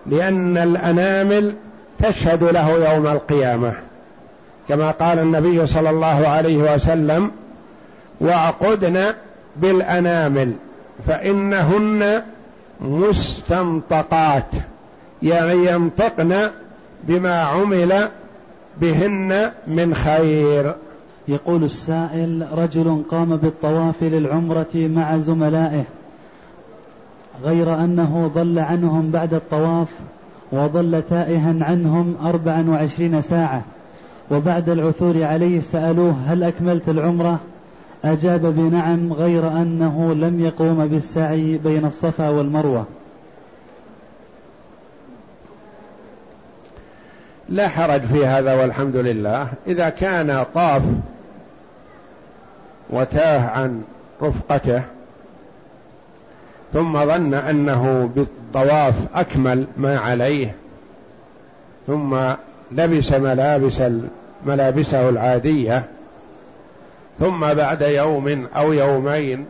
لأن 0.05 0.57
الأنامل 0.57 1.55
تشهد 2.03 2.43
له 2.43 2.93
يوم 2.93 3.07
القيامة. 3.07 3.73
كما 4.69 4.91
قال 4.91 5.19
النبي 5.19 5.67
صلى 5.67 5.89
الله 5.89 6.27
عليه 6.27 6.73
وسلم 6.73 7.31
وعقدن 8.21 9.13
بالأنامل 9.55 10.53
فإنهن 11.07 12.21
مستنطقات 12.81 14.51
يعني 15.23 15.65
ينطقن 15.65 16.49
بما 17.03 17.41
عمل 17.41 18.09
بهن 18.81 19.51
من 19.67 19.95
خير. 19.95 20.73
يقول 21.27 21.63
السائل 21.63 22.47
رجل 22.57 23.03
قام 23.11 23.35
بالطواف 23.35 24.03
للعمرة 24.03 24.75
مع 24.75 25.17
زملائه 25.17 25.83
غير 27.43 27.75
أنه 27.75 28.31
ضل 28.35 28.59
عنهم 28.59 29.11
بعد 29.11 29.33
الطواف 29.33 29.87
وظل 30.53 31.03
تائها 31.09 31.55
عنهم 31.61 32.15
أربعا 32.25 32.65
وعشرين 32.69 33.21
ساعة. 33.21 33.61
وبعد 34.31 34.69
العثور 34.69 35.23
عليه 35.23 35.61
سألوه 35.61 36.15
هل 36.27 36.43
أكملت 36.43 36.89
العمرة؟ 36.89 37.39
أجاب 38.05 38.41
بنعم 38.41 39.13
غير 39.13 39.47
أنه 39.47 40.13
لم 40.13 40.39
يقوم 40.39 40.87
بالسعي 40.87 41.57
بين 41.57 41.85
الصفا 41.85 42.29
والمروة. 42.29 42.85
لا 47.49 47.67
حرج 47.67 48.01
في 48.01 48.25
هذا 48.25 48.53
والحمد 48.53 48.95
لله. 48.95 49.47
إذا 49.67 49.89
كان 49.89 50.45
طاف 50.55 50.81
وتاه 52.89 53.49
عن 53.49 53.81
رفقته 54.21 54.81
ثم 56.73 57.05
ظن 57.05 57.33
أنه 57.33 58.09
بالطواف 58.15 58.95
أكمل 59.15 59.67
ما 59.77 59.99
عليه 59.99 60.55
ثم 61.87 62.17
لبس 62.71 63.11
ملابس 63.11 63.83
ملابسه 64.45 65.09
العادية 65.09 65.83
ثم 67.19 67.53
بعد 67.53 67.81
يوم 67.81 68.47
أو 68.55 68.73
يومين 68.73 69.45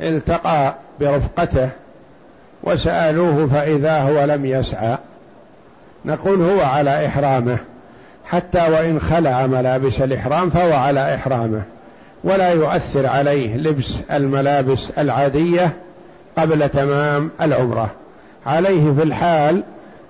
التقى 0.00 0.74
برفقته 1.00 1.68
وسألوه 2.62 3.46
فإذا 3.46 4.00
هو 4.00 4.24
لم 4.24 4.46
يسعى 4.46 4.96
نقول 6.04 6.42
هو 6.42 6.60
على 6.60 7.06
إحرامه 7.06 7.58
حتى 8.24 8.58
وإن 8.58 9.00
خلع 9.00 9.46
ملابس 9.46 10.00
الإحرام 10.00 10.50
فهو 10.50 10.72
على 10.72 11.14
إحرامه. 11.14 11.62
ولا 12.24 12.50
يؤثر 12.50 13.06
عليه 13.06 13.56
لبس 13.56 13.94
الملابس 14.12 14.90
العادية 14.98 15.72
قبل 16.38 16.68
تمام 16.68 17.30
العمرة. 17.40 17.90
عليه 18.46 18.92
في 18.92 19.02
الحال 19.02 19.62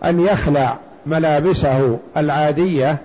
أن 0.04 0.20
يخلع 0.20 0.76
ملابسه 1.06 1.98
العادية 2.16 2.96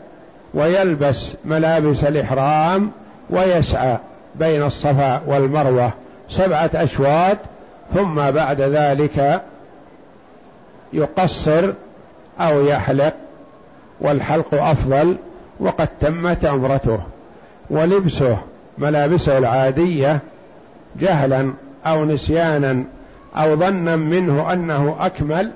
ويلبس 0.53 1.33
ملابس 1.45 2.03
الإحرام 2.03 2.91
ويسعى 3.29 3.97
بين 4.35 4.63
الصفا 4.63 5.21
والمروة 5.27 5.91
سبعة 6.29 6.69
أشواط 6.73 7.37
ثم 7.93 8.15
بعد 8.15 8.61
ذلك 8.61 9.41
يقصر 10.93 11.71
أو 12.39 12.65
يحلق 12.65 13.13
والحلق 14.01 14.53
أفضل 14.53 15.17
وقد 15.59 15.87
تمت 16.01 16.45
عمرته. 16.45 16.99
ولبسه 17.69 18.37
ملابسه 18.77 19.37
العادية 19.37 20.19
جهلا 20.99 21.53
أو 21.85 22.05
نسيانا 22.05 22.83
أو 23.35 23.55
ظنا 23.55 23.95
منه 23.95 24.53
أنه 24.53 24.95
أكمل 24.99 25.51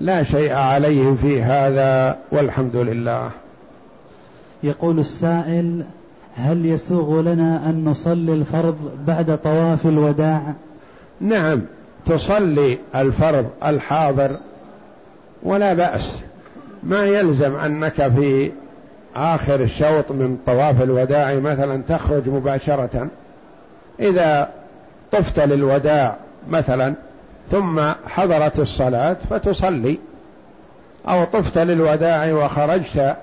لا 0.00 0.22
شيء 0.22 0.52
عليه 0.52 1.14
في 1.14 1.42
هذا 1.42 2.18
والحمد 2.32 2.76
لله. 2.76 3.30
يقول 4.62 4.98
السائل 4.98 5.84
هل 6.36 6.66
يسوغ 6.66 7.20
لنا 7.20 7.70
أن 7.70 7.84
نصلي 7.84 8.32
الفرض 8.32 8.76
بعد 9.06 9.38
طواف 9.44 9.86
الوداع؟ 9.86 10.42
نعم 11.20 11.60
تصلي 12.06 12.78
الفرض 12.94 13.46
الحاضر 13.64 14.36
ولا 15.42 15.74
بأس. 15.74 16.18
ما 16.82 17.04
يلزم 17.04 17.54
أنك 17.56 17.92
في 17.92 18.50
آخر 19.18 19.60
الشوط 19.60 20.10
من 20.10 20.38
طواف 20.46 20.82
الوداع 20.82 21.34
مثلا 21.34 21.82
تخرج 21.88 22.28
مباشرة. 22.28 23.08
إذا 24.00 24.48
طفت 25.12 25.40
للوداع 25.40 26.16
مثلا 26.48 26.94
ثم 27.50 27.80
حضرت 28.06 28.58
الصلاة 28.58 29.16
فتصلي. 29.30 29.98
أو 31.08 31.24
طفت 31.24 31.58
للوداع 31.58 32.32
وخرجت 32.32 33.16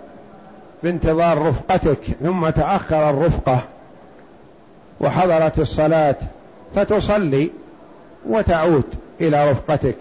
بانتظار 0.83 1.47
رفقتك 1.47 2.01
ثم 2.23 2.49
تأخر 2.49 3.09
الرفقة 3.09 3.63
وحضرت 4.99 5.59
الصلاة 5.59 6.15
فتصلي 6.75 7.51
وتعود 8.29 8.83
إلى 9.21 9.51
رفقتك. 9.51 9.97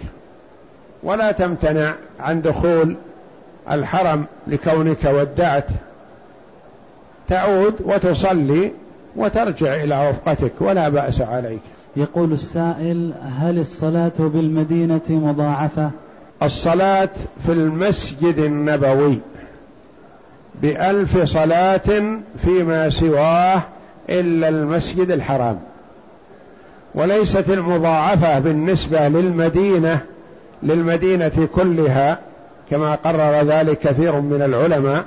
ولا 1.03 1.33
تمتنع 1.33 1.95
عن 2.21 2.43
دخول 2.43 2.97
الحرم 3.71 4.25
لكونك 4.47 5.05
ودعت 5.05 5.67
تعود 7.29 7.75
وتصلي 7.85 8.73
وترجع 9.17 9.75
إلى 9.75 10.11
رفقتك 10.11 10.53
ولا 10.61 10.89
بأس 10.89 11.21
عليك. 11.21 11.61
يقول 11.97 12.33
السائل 12.33 13.13
هل 13.39 13.59
الصلاة 13.59 14.13
بالمدينة 14.19 15.01
مضاعفة؟ 15.09 15.91
الصلاة 16.43 17.11
في 17.47 17.53
المسجد 17.53 18.39
النبوي 18.39 19.19
بألف 20.63 21.25
صلاة 21.25 22.19
فيما 22.45 22.91
سواه 22.91 23.63
إلا 24.11 24.49
المسجد 24.49 25.11
الحرام. 25.11 25.59
وليست 26.95 27.51
المضاعفة 27.51 28.39
بالنسبة 28.39 29.09
للمدينة 29.09 30.01
للمدينة 30.63 31.49
كلها 31.55 32.19
كما 32.71 32.95
قرر 32.95 33.43
ذلك 33.43 33.79
كثير 33.79 34.21
من 34.21 34.43
العلماء 34.43 35.05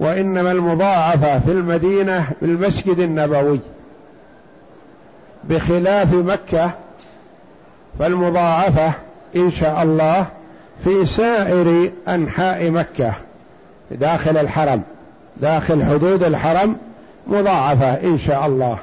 وإنما 0.00 0.52
المضاعفة 0.52 1.38
في 1.38 1.50
المدينة 1.50 2.28
بالمسجد 2.42 2.98
النبوي. 2.98 3.60
بخلاف 5.44 6.14
مكة 6.14 6.70
فالمضاعفة 7.98 8.92
إن 9.36 9.50
شاء 9.50 9.82
الله 9.82 10.26
في 10.84 11.06
سائر 11.06 11.90
أنحاء 12.08 12.70
مكة 12.70 13.12
داخل 13.90 14.36
الحرم 14.36 14.82
داخل 15.36 15.84
حدود 15.84 16.22
الحرم 16.22 16.76
مضاعفة 17.26 17.94
إن 17.94 18.18
شاء 18.18 18.46
الله. 18.46 18.78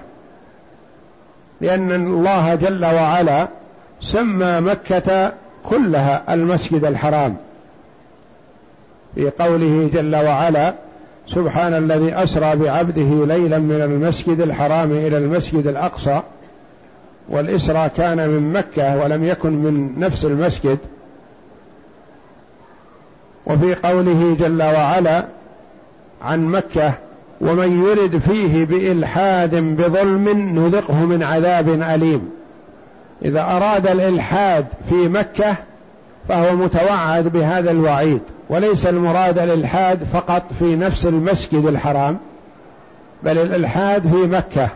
لأن 1.62 1.92
الله 1.92 2.56
جل 2.56 2.86
وعلا 2.86 3.48
سمى 4.02 4.60
مكة 4.60 5.34
كلها 5.64 6.34
المسجد 6.34 6.86
الحرام. 6.86 7.36
في 9.18 9.30
قوله 9.30 9.90
جل 9.94 10.16
وعلا 10.16 10.74
سبحان 11.28 11.74
الذي 11.74 12.14
أسرى 12.14 12.56
بعبده 12.56 13.26
ليلا 13.26 13.60
من 13.60 13.82
المسجد 13.82 14.42
الحرام 14.42 14.92
إلى 14.92 15.18
المسجد 15.18 15.68
الأقصى 15.68 16.22
والإسرى 17.30 17.90
كان 17.98 18.30
من 18.30 18.54
مكة 18.54 19.04
ولم 19.04 19.24
يكن 19.24 19.54
من 19.54 20.00
نفس 20.00 20.26
المسجد. 20.26 20.78
وفي 23.46 23.76
قوله 23.76 24.36
جل 24.40 24.64
وعلا 24.64 25.24
عن 26.22 26.46
مكة 26.46 26.94
ومن 27.42 27.84
يرد 27.84 28.18
فيه 28.18 28.66
بإلحاد 28.66 29.56
بظلم 29.56 30.30
نذقه 30.60 30.96
من 30.96 31.24
عذاب 31.24 31.70
أليم. 31.70 32.30
إذا 33.26 33.42
أراد 33.42 33.88
الإلحاد 33.88 34.66
في 34.90 34.96
مكة 35.08 35.56
فهو 36.30 36.56
متوعد 36.56 37.28
بهذا 37.28 37.72
الوعيد. 37.72 38.22
وليس 38.50 38.86
المراد 38.86 39.38
الإلحاد 39.40 40.04
فقط 40.14 40.44
في 40.60 40.76
نفس 40.76 41.06
المسجد 41.06 41.66
الحرام 41.66 42.18
بل 43.24 43.38
الإلحاد 43.38 44.02
في 44.08 44.28
مكة. 44.28 44.70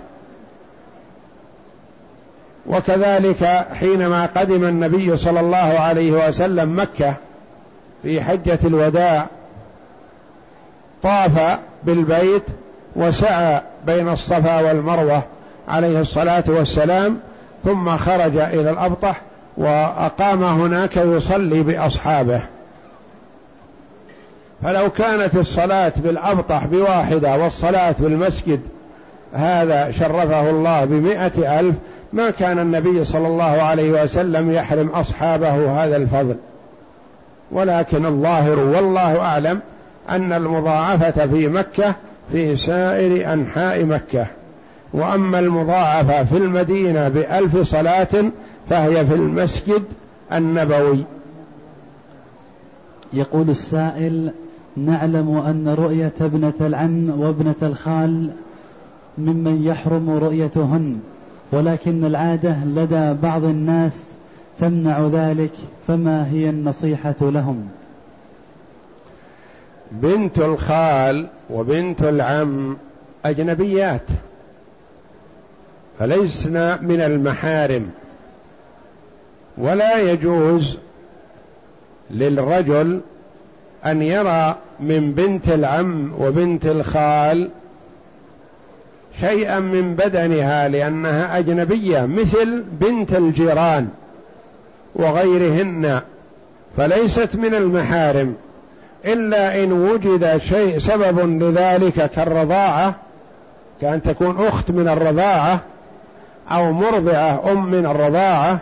وكذلك 2.68 3.66
حينما 3.74 4.26
قدم 4.26 4.66
النبي 4.66 5.18
صلى 5.18 5.40
الله 5.40 5.58
عليه 5.58 6.12
وسلم 6.28 6.80
مكة 6.80 7.14
في 8.04 8.22
حجة 8.22 8.60
الوداع 8.64 9.26
طاف 11.04 11.58
بالبيت 11.84 12.44
وسعى 12.96 13.62
بين 13.86 14.10
الصفا 14.10 14.62
والمروة 14.62 15.24
عليه 15.68 16.02
الصلاة 16.02 16.44
والسلام 16.48 17.18
ثم 17.64 17.98
خرج 17.98 18.38
إلى 18.38 18.70
الأبطح 18.70 19.22
وأقام 19.58 20.44
هناك 20.44 20.98
يصلي 20.98 21.64
بأصحابه. 21.64 22.42
فلو 24.64 24.90
كانت 24.90 25.36
الصلاة 25.36 25.94
بالأبطح 25.98 26.66
بواحدة 26.66 27.38
والصلاة 27.38 27.96
بالمسجد 28.00 28.60
هذا 29.34 29.92
شرفه 29.92 30.50
الله 30.50 30.86
بمائة 30.86 31.60
ألف 31.60 31.76
ما 32.14 32.30
كان 32.30 32.60
النبي 32.60 33.06
صلى 33.06 33.28
الله 33.28 33.44
عليه 33.44 34.04
وسلم 34.04 34.52
يحرم 34.52 34.88
أصحابه 34.88 35.84
هذا 35.84 35.98
الفضل. 35.98 36.36
ولكن 37.52 38.06
الظاهر 38.06 38.60
والله 38.60 39.20
أعلم 39.20 39.60
أن 40.10 40.34
المضاعفة 40.34 41.28
في 41.28 41.48
مكة 41.48 41.96
في 42.32 42.56
سائر 42.56 43.34
أنحاء 43.34 43.84
مكة. 43.84 44.26
وأما 44.94 45.40
المضاعفة 45.40 46.24
في 46.24 46.38
المدينة 46.38 47.10
بألف 47.10 47.58
صلاة 47.58 48.32
فهي 48.70 49.06
في 49.06 49.14
المسجد 49.14 49.84
النبوي. 50.34 51.06
يقول 53.14 53.50
السائل 53.50 54.32
نعلم 54.78 55.38
أن 55.38 55.68
رؤية 55.68 56.14
ابنة 56.22 56.54
العم 56.62 57.20
وابنة 57.20 57.56
الخال 57.64 58.30
ممن 59.18 59.64
يحرم 59.64 60.10
رؤيتهن 60.10 61.00
ولكن 61.52 62.06
العادة 62.06 62.56
لدى 62.66 63.14
بعض 63.24 63.44
الناس 63.44 64.04
تمنع 64.60 65.08
ذلك 65.14 65.52
فما 65.88 66.32
هي 66.32 66.50
النصيحة 66.50 67.16
لهم؟ 67.22 67.68
بنت 69.92 70.40
الخال 70.40 71.28
وبنت 71.50 72.02
العم 72.02 72.78
أجنبيات 73.26 74.06
فليسن 76.00 76.86
من 76.86 77.02
المحارم 77.02 77.90
ولا 79.58 80.12
يجوز 80.12 80.78
للرجل 82.12 83.02
أن 83.86 84.02
يرى 84.02 84.56
من 84.80 85.12
بنت 85.12 85.48
العم 85.48 86.12
وبنت 86.20 86.66
الخال 86.66 87.50
شيئا 89.20 89.60
من 89.60 89.96
بدنها 89.96 90.68
لأنها 90.68 91.38
أجنبية 91.38 92.06
مثل 92.06 92.64
بنت 92.72 93.16
الجيران 93.16 93.88
وغيرهن 94.96 96.02
فليست 96.78 97.36
من 97.36 97.56
المحارم 97.56 98.36
إلا 99.06 99.64
إن 99.64 99.72
وجد 99.72 100.38
شيء 100.38 100.80
سبب 100.80 101.44
لذلك 101.44 102.10
كالرضاعة 102.10 102.96
كأن 103.82 104.02
تكون 104.02 104.48
أخت 104.48 104.72
من 104.72 104.88
الرضاعة 104.88 105.60
أو 106.52 106.72
مرضعة 106.72 107.52
أم 107.52 107.66
من 107.66 107.86
الرضاعة 107.86 108.60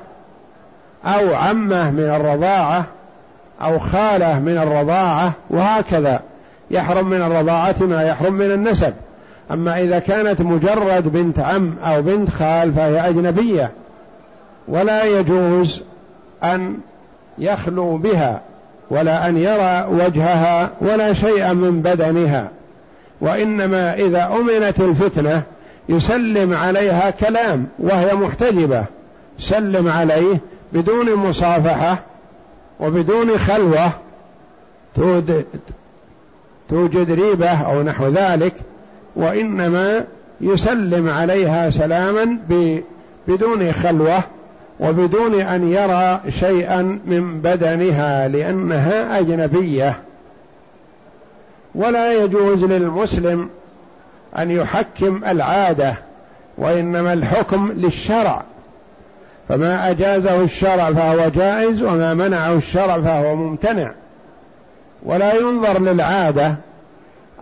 أو 1.05 1.35
عمة 1.35 1.91
من 1.91 2.03
الرضاعة 2.03 2.85
أو 3.61 3.79
خالة 3.79 4.39
من 4.39 4.57
الرضاعة 4.57 5.33
وهكذا. 5.49 6.19
يحرم 6.71 7.09
من 7.09 7.21
الرضاعة 7.21 7.75
ما 7.81 8.03
يحرم 8.03 8.33
من 8.33 8.51
النسب. 8.51 8.93
أما 9.51 9.81
إذا 9.81 9.99
كانت 9.99 10.41
مجرد 10.41 11.07
بنت 11.07 11.39
عم 11.39 11.75
أو 11.83 12.01
بنت 12.01 12.29
خال 12.29 12.73
فهي 12.73 13.09
أجنبية. 13.09 13.71
ولا 14.67 15.03
يجوز 15.03 15.81
أن 16.43 16.77
يخلو 17.37 17.97
بها 17.97 18.41
ولا 18.89 19.27
أن 19.27 19.37
يرى 19.37 19.87
وجهها 19.91 20.69
ولا 20.81 21.13
شيئا 21.13 21.53
من 21.53 21.81
بدنها. 21.81 22.49
وإنما 23.21 23.93
إذا 23.93 24.29
أمنت 24.33 24.79
الفتنة 24.79 25.43
يسلم 25.89 26.53
عليها 26.53 27.09
كلام 27.09 27.67
وهي 27.79 28.15
محتجبة. 28.15 28.83
سلم 29.39 29.87
عليه 29.87 30.37
بدون 30.73 31.15
مصافحة 31.15 31.99
وبدون 32.79 33.37
خلوة 33.37 33.91
توجد 36.69 37.11
ريبة 37.11 37.49
أو 37.49 37.83
نحو 37.83 38.07
ذلك 38.07 38.53
وإنما 39.15 40.05
يسلم 40.41 41.09
عليها 41.09 41.69
سلاما 41.69 42.37
بدون 43.27 43.71
خلوة 43.71 44.23
وبدون 44.79 45.41
أن 45.41 45.71
يرى 45.71 46.19
شيئا 46.29 46.81
من 47.05 47.41
بدنها 47.41 48.27
لأنها 48.27 49.19
أجنبية. 49.19 49.99
ولا 51.75 52.23
يجوز 52.23 52.63
للمسلم 52.63 53.49
أن 54.37 54.51
يحكم 54.51 55.21
العادة 55.27 55.95
وإنما 56.57 57.13
الحكم 57.13 57.71
للشرع. 57.71 58.43
فما 59.49 59.91
أجازه 59.91 60.41
الشرع 60.41 60.93
فهو 60.93 61.29
جائز 61.29 61.81
وما 61.81 62.13
منعه 62.13 62.53
الشرع 62.53 63.01
فهو 63.01 63.35
ممتنع. 63.35 63.91
ولا 65.03 65.33
ينظر 65.33 65.81
للعادة. 65.81 66.55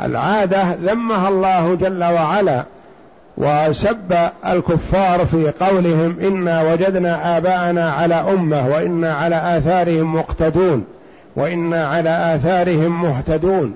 العادة 0.01 0.75
ذمها 0.83 1.29
الله 1.29 1.75
جل 1.75 2.03
وعلا 2.03 2.63
وسب 3.37 4.15
الكفار 4.45 5.25
في 5.25 5.51
قولهم 5.59 6.15
إنا 6.21 6.63
وجدنا 6.63 7.37
آباءنا 7.37 7.91
على 7.91 8.15
أمة 8.15 8.67
وإنا 8.67 9.13
على 9.13 9.57
آثارهم 9.57 10.15
مقتدون 10.15 10.85
وإنا 11.35 11.87
على 11.87 12.35
آثارهم 12.35 13.03
مهتدون. 13.03 13.73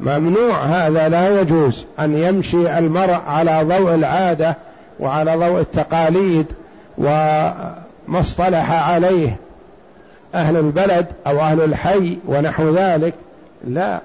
ممنوع 0.00 0.56
هذا 0.56 1.08
لا 1.08 1.40
يجوز 1.40 1.86
أن 2.00 2.18
يمشي 2.18 2.78
المرء 2.78 3.20
على 3.28 3.60
ضوء 3.62 3.94
العادة 3.94 4.56
وعلى 5.00 5.36
ضوء 5.36 5.60
التقاليد 5.60 6.46
وما 6.98 7.74
اصطلح 8.08 8.90
عليه 8.90 9.36
أهل 10.34 10.56
البلد 10.56 11.06
أو 11.26 11.40
أهل 11.40 11.60
الحي 11.60 12.18
ونحو 12.28 12.74
ذلك 12.74 13.14
لا 13.64 14.00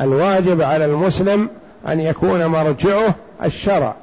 الواجب 0.00 0.62
على 0.62 0.84
المسلم 0.84 1.48
أن 1.88 2.00
يكون 2.00 2.46
مرجعه 2.46 3.14
الشرع. 3.44 3.94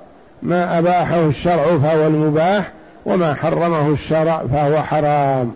ما 0.43 0.79
أباحه 0.79 1.19
الشرع 1.19 1.77
فهو 1.77 2.07
المباح 2.07 2.71
وما 3.05 3.33
حرمه 3.33 3.89
الشرع 3.89 4.43
فهو 4.51 4.81
حرام. 4.81 5.51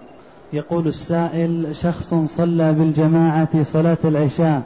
يقول 0.53 0.87
السائل 0.87 1.75
شخص 1.81 2.13
صلى 2.13 2.73
بالجماعة 2.73 3.63
صلاة 3.63 3.97
العشاء 4.05 4.61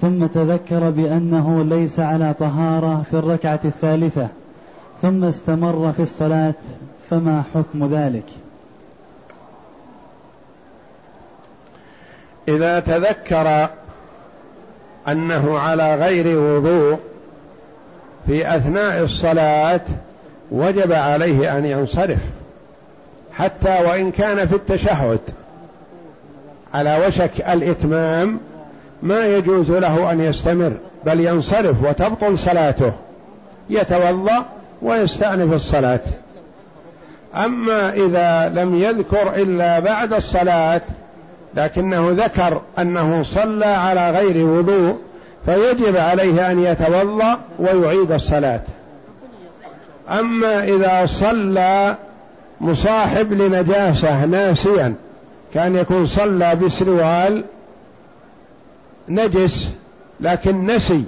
ثم 0.00 0.26
تذكر 0.26 0.90
بأنه 0.90 1.64
ليس 1.64 2.00
على 2.00 2.34
طهارة 2.38 3.02
في 3.10 3.16
الركعة 3.16 3.60
الثالثة 3.64 4.28
ثم 5.02 5.24
استمر 5.24 5.92
في 5.96 6.02
الصلاة 6.02 6.54
فما 7.10 7.42
حكم 7.54 7.94
ذلك؟ 7.94 8.24
إذا 12.48 12.80
تذكر 12.80 13.68
أنه 15.08 15.58
على 15.58 15.94
غير 15.94 16.38
وضوء 16.38 16.98
في 18.26 18.56
أثناء 18.56 19.02
الصلاة 19.02 19.80
وجب 20.50 20.92
عليه 20.92 21.58
أن 21.58 21.66
ينصرف 21.66 22.18
حتى 23.32 23.84
وإن 23.84 24.10
كان 24.10 24.48
في 24.48 24.54
التشهد. 24.54 25.20
على 26.74 27.06
وشك 27.06 27.40
الإتمام 27.40 28.40
ما 29.02 29.26
يجوز 29.26 29.70
له 29.70 30.12
أن 30.12 30.20
يستمر 30.20 30.72
بل 31.06 31.20
ينصرف 31.20 31.82
وتبطل 31.82 32.38
صلاته 32.38 32.92
يتوضأ 33.70 34.44
ويستأنف 34.82 35.52
الصلاة. 35.52 36.00
أما 37.36 37.92
إذا 37.92 38.48
لم 38.48 38.74
يذكر 38.74 39.34
إلا 39.36 39.78
بعد 39.78 40.12
الصلاة 40.12 40.80
لكنه 41.54 42.10
ذكر 42.10 42.60
أنه 42.78 43.22
صلى 43.22 43.66
على 43.66 44.10
غير 44.10 44.46
وضوء 44.46 44.98
فيجب 45.46 45.96
عليه 45.96 46.50
أن 46.50 46.58
يتوضأ 46.58 47.38
ويعيد 47.58 48.12
الصلاة. 48.12 48.60
أما 50.10 50.64
إذا 50.64 51.06
صلى 51.06 51.96
مصاحب 52.60 53.32
لنجاسة 53.32 54.24
ناسيا 54.24 54.94
كان 55.54 55.76
يكون 55.76 56.06
صلى 56.06 56.54
بسروال 56.54 57.44
نجس 59.08 59.72
لكن 60.20 60.66
نسي 60.66 61.04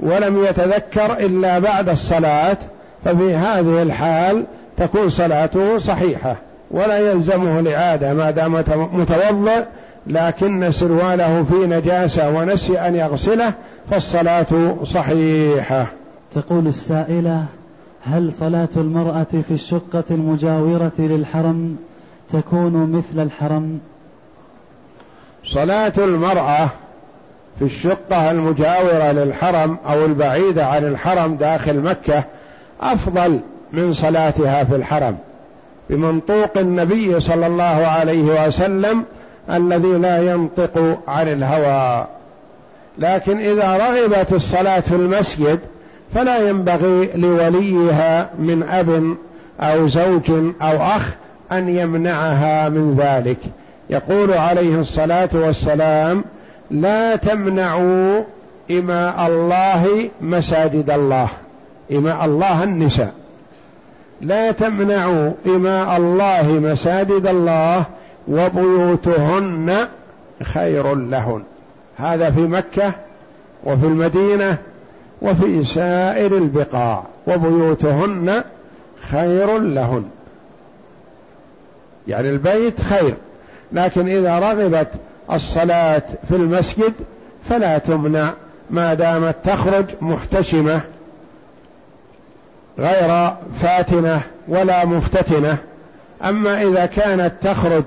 ولم 0.00 0.44
يتذكر 0.44 1.12
إلا 1.12 1.58
بعد 1.58 1.88
الصلاة 1.88 2.56
ففي 3.04 3.34
هذه 3.34 3.82
الحال 3.82 4.44
تكون 4.76 5.10
صلاته 5.10 5.78
صحيحة 5.78 6.36
ولا 6.70 6.98
يلزمه 6.98 7.60
الإعادة 7.60 8.14
ما 8.14 8.30
دام 8.30 8.52
متوضئ 8.92 9.64
لكن 10.06 10.72
سرواله 10.72 11.44
في 11.44 11.66
نجاسة 11.66 12.30
ونسي 12.30 12.78
أن 12.78 12.96
يغسله 12.96 13.52
فالصلاة 13.90 14.76
صحيحة. 14.84 15.86
تقول 16.34 16.66
السائلة 16.66 17.44
هل 18.02 18.32
صلاة 18.32 18.68
المرأة 18.76 19.26
في 19.48 19.54
الشقة 19.54 20.04
المجاورة 20.10 20.92
للحرم 20.98 21.76
تكون 22.32 22.92
مثل 22.92 23.22
الحرم؟ 23.22 23.78
صلاة 25.46 25.92
المرأة 25.98 26.68
في 27.58 27.64
الشقة 27.64 28.30
المجاورة 28.30 29.12
للحرم 29.12 29.78
أو 29.88 30.04
البعيدة 30.04 30.66
عن 30.66 30.84
الحرم 30.84 31.34
داخل 31.34 31.80
مكة 31.80 32.24
أفضل 32.80 33.40
من 33.74 33.92
صلاتها 33.92 34.64
في 34.64 34.76
الحرم 34.76 35.16
بمنطوق 35.90 36.58
النبي 36.58 37.20
صلى 37.20 37.46
الله 37.46 37.86
عليه 37.86 38.46
وسلم 38.46 39.04
الذي 39.50 39.88
لا 39.88 40.32
ينطق 40.32 40.98
عن 41.08 41.28
الهوى. 41.28 42.06
لكن 42.98 43.38
إذا 43.40 43.76
رغبت 43.76 44.32
الصلاة 44.32 44.80
في 44.80 44.94
المسجد 44.94 45.58
فلا 46.14 46.48
ينبغي 46.48 47.10
لوليها 47.14 48.30
من 48.38 48.62
أب 48.62 49.16
أو 49.60 49.86
زوج 49.86 50.30
أو 50.62 50.82
أخ 50.82 51.14
أن 51.52 51.68
يمنعها 51.68 52.68
من 52.68 52.94
ذلك. 52.98 53.38
يقول 53.90 54.32
عليه 54.32 54.80
الصلاة 54.80 55.28
والسلام 55.32 56.24
لا 56.70 57.16
تمنعوا 57.16 58.22
إماء 58.70 59.26
الله 59.26 60.10
مساجد 60.20 60.90
الله 60.90 61.28
إماء 61.92 62.24
الله 62.24 62.64
النساء. 62.64 63.12
لا 64.24 64.52
تمنعوا 64.52 65.32
إماء 65.46 65.96
الله 65.96 66.52
مساجد 66.52 67.26
الله 67.26 67.84
وبيوتهن 68.28 69.86
خير 70.42 70.94
لهن. 70.94 71.42
هذا 71.96 72.30
في 72.30 72.40
مكة 72.40 72.92
وفي 73.64 73.86
المدينة 73.86 74.58
وفي 75.22 75.64
سائر 75.64 76.36
البقاع 76.36 77.04
وبيوتهن 77.26 78.44
خير 79.10 79.58
لهن. 79.58 80.04
يعني 82.08 82.30
البيت 82.30 82.80
خير 82.80 83.14
لكن 83.72 84.08
إذا 84.08 84.38
رغبت 84.38 84.88
الصلاة 85.32 86.02
في 86.28 86.36
المسجد 86.36 86.92
فلا 87.48 87.78
تمنع 87.78 88.32
ما 88.70 88.94
دامت 88.94 89.34
تخرج 89.44 89.84
محتشمة. 90.00 90.80
غير 92.78 93.30
فاتنة 93.62 94.20
ولا 94.48 94.84
مفتتنة. 94.84 95.56
أما 96.24 96.62
إذا 96.62 96.86
كانت 96.86 97.32
تخرج 97.42 97.84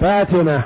فاتنة 0.00 0.60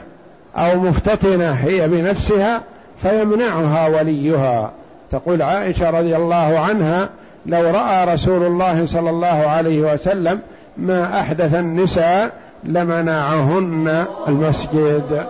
أو 0.57 0.81
مفتتنة 0.81 1.51
هي 1.51 1.89
بنفسها 1.89 2.61
فيمنعها 3.03 3.89
وليها. 3.89 4.71
تقول 5.11 5.43
عائشة 5.43 5.91
رضي 5.91 6.17
الله 6.17 6.59
عنها 6.59 7.09
لو 7.47 7.71
رأى 7.71 8.15
رسول 8.15 8.47
الله 8.47 8.87
صلى 8.87 9.11
الله 9.11 9.27
عليه 9.27 9.93
وسلم 9.93 10.41
ما 10.77 11.21
أحدث 11.21 11.55
النساء 11.55 12.33
لمنعهن 12.65 14.05
المسجد. 14.29 15.27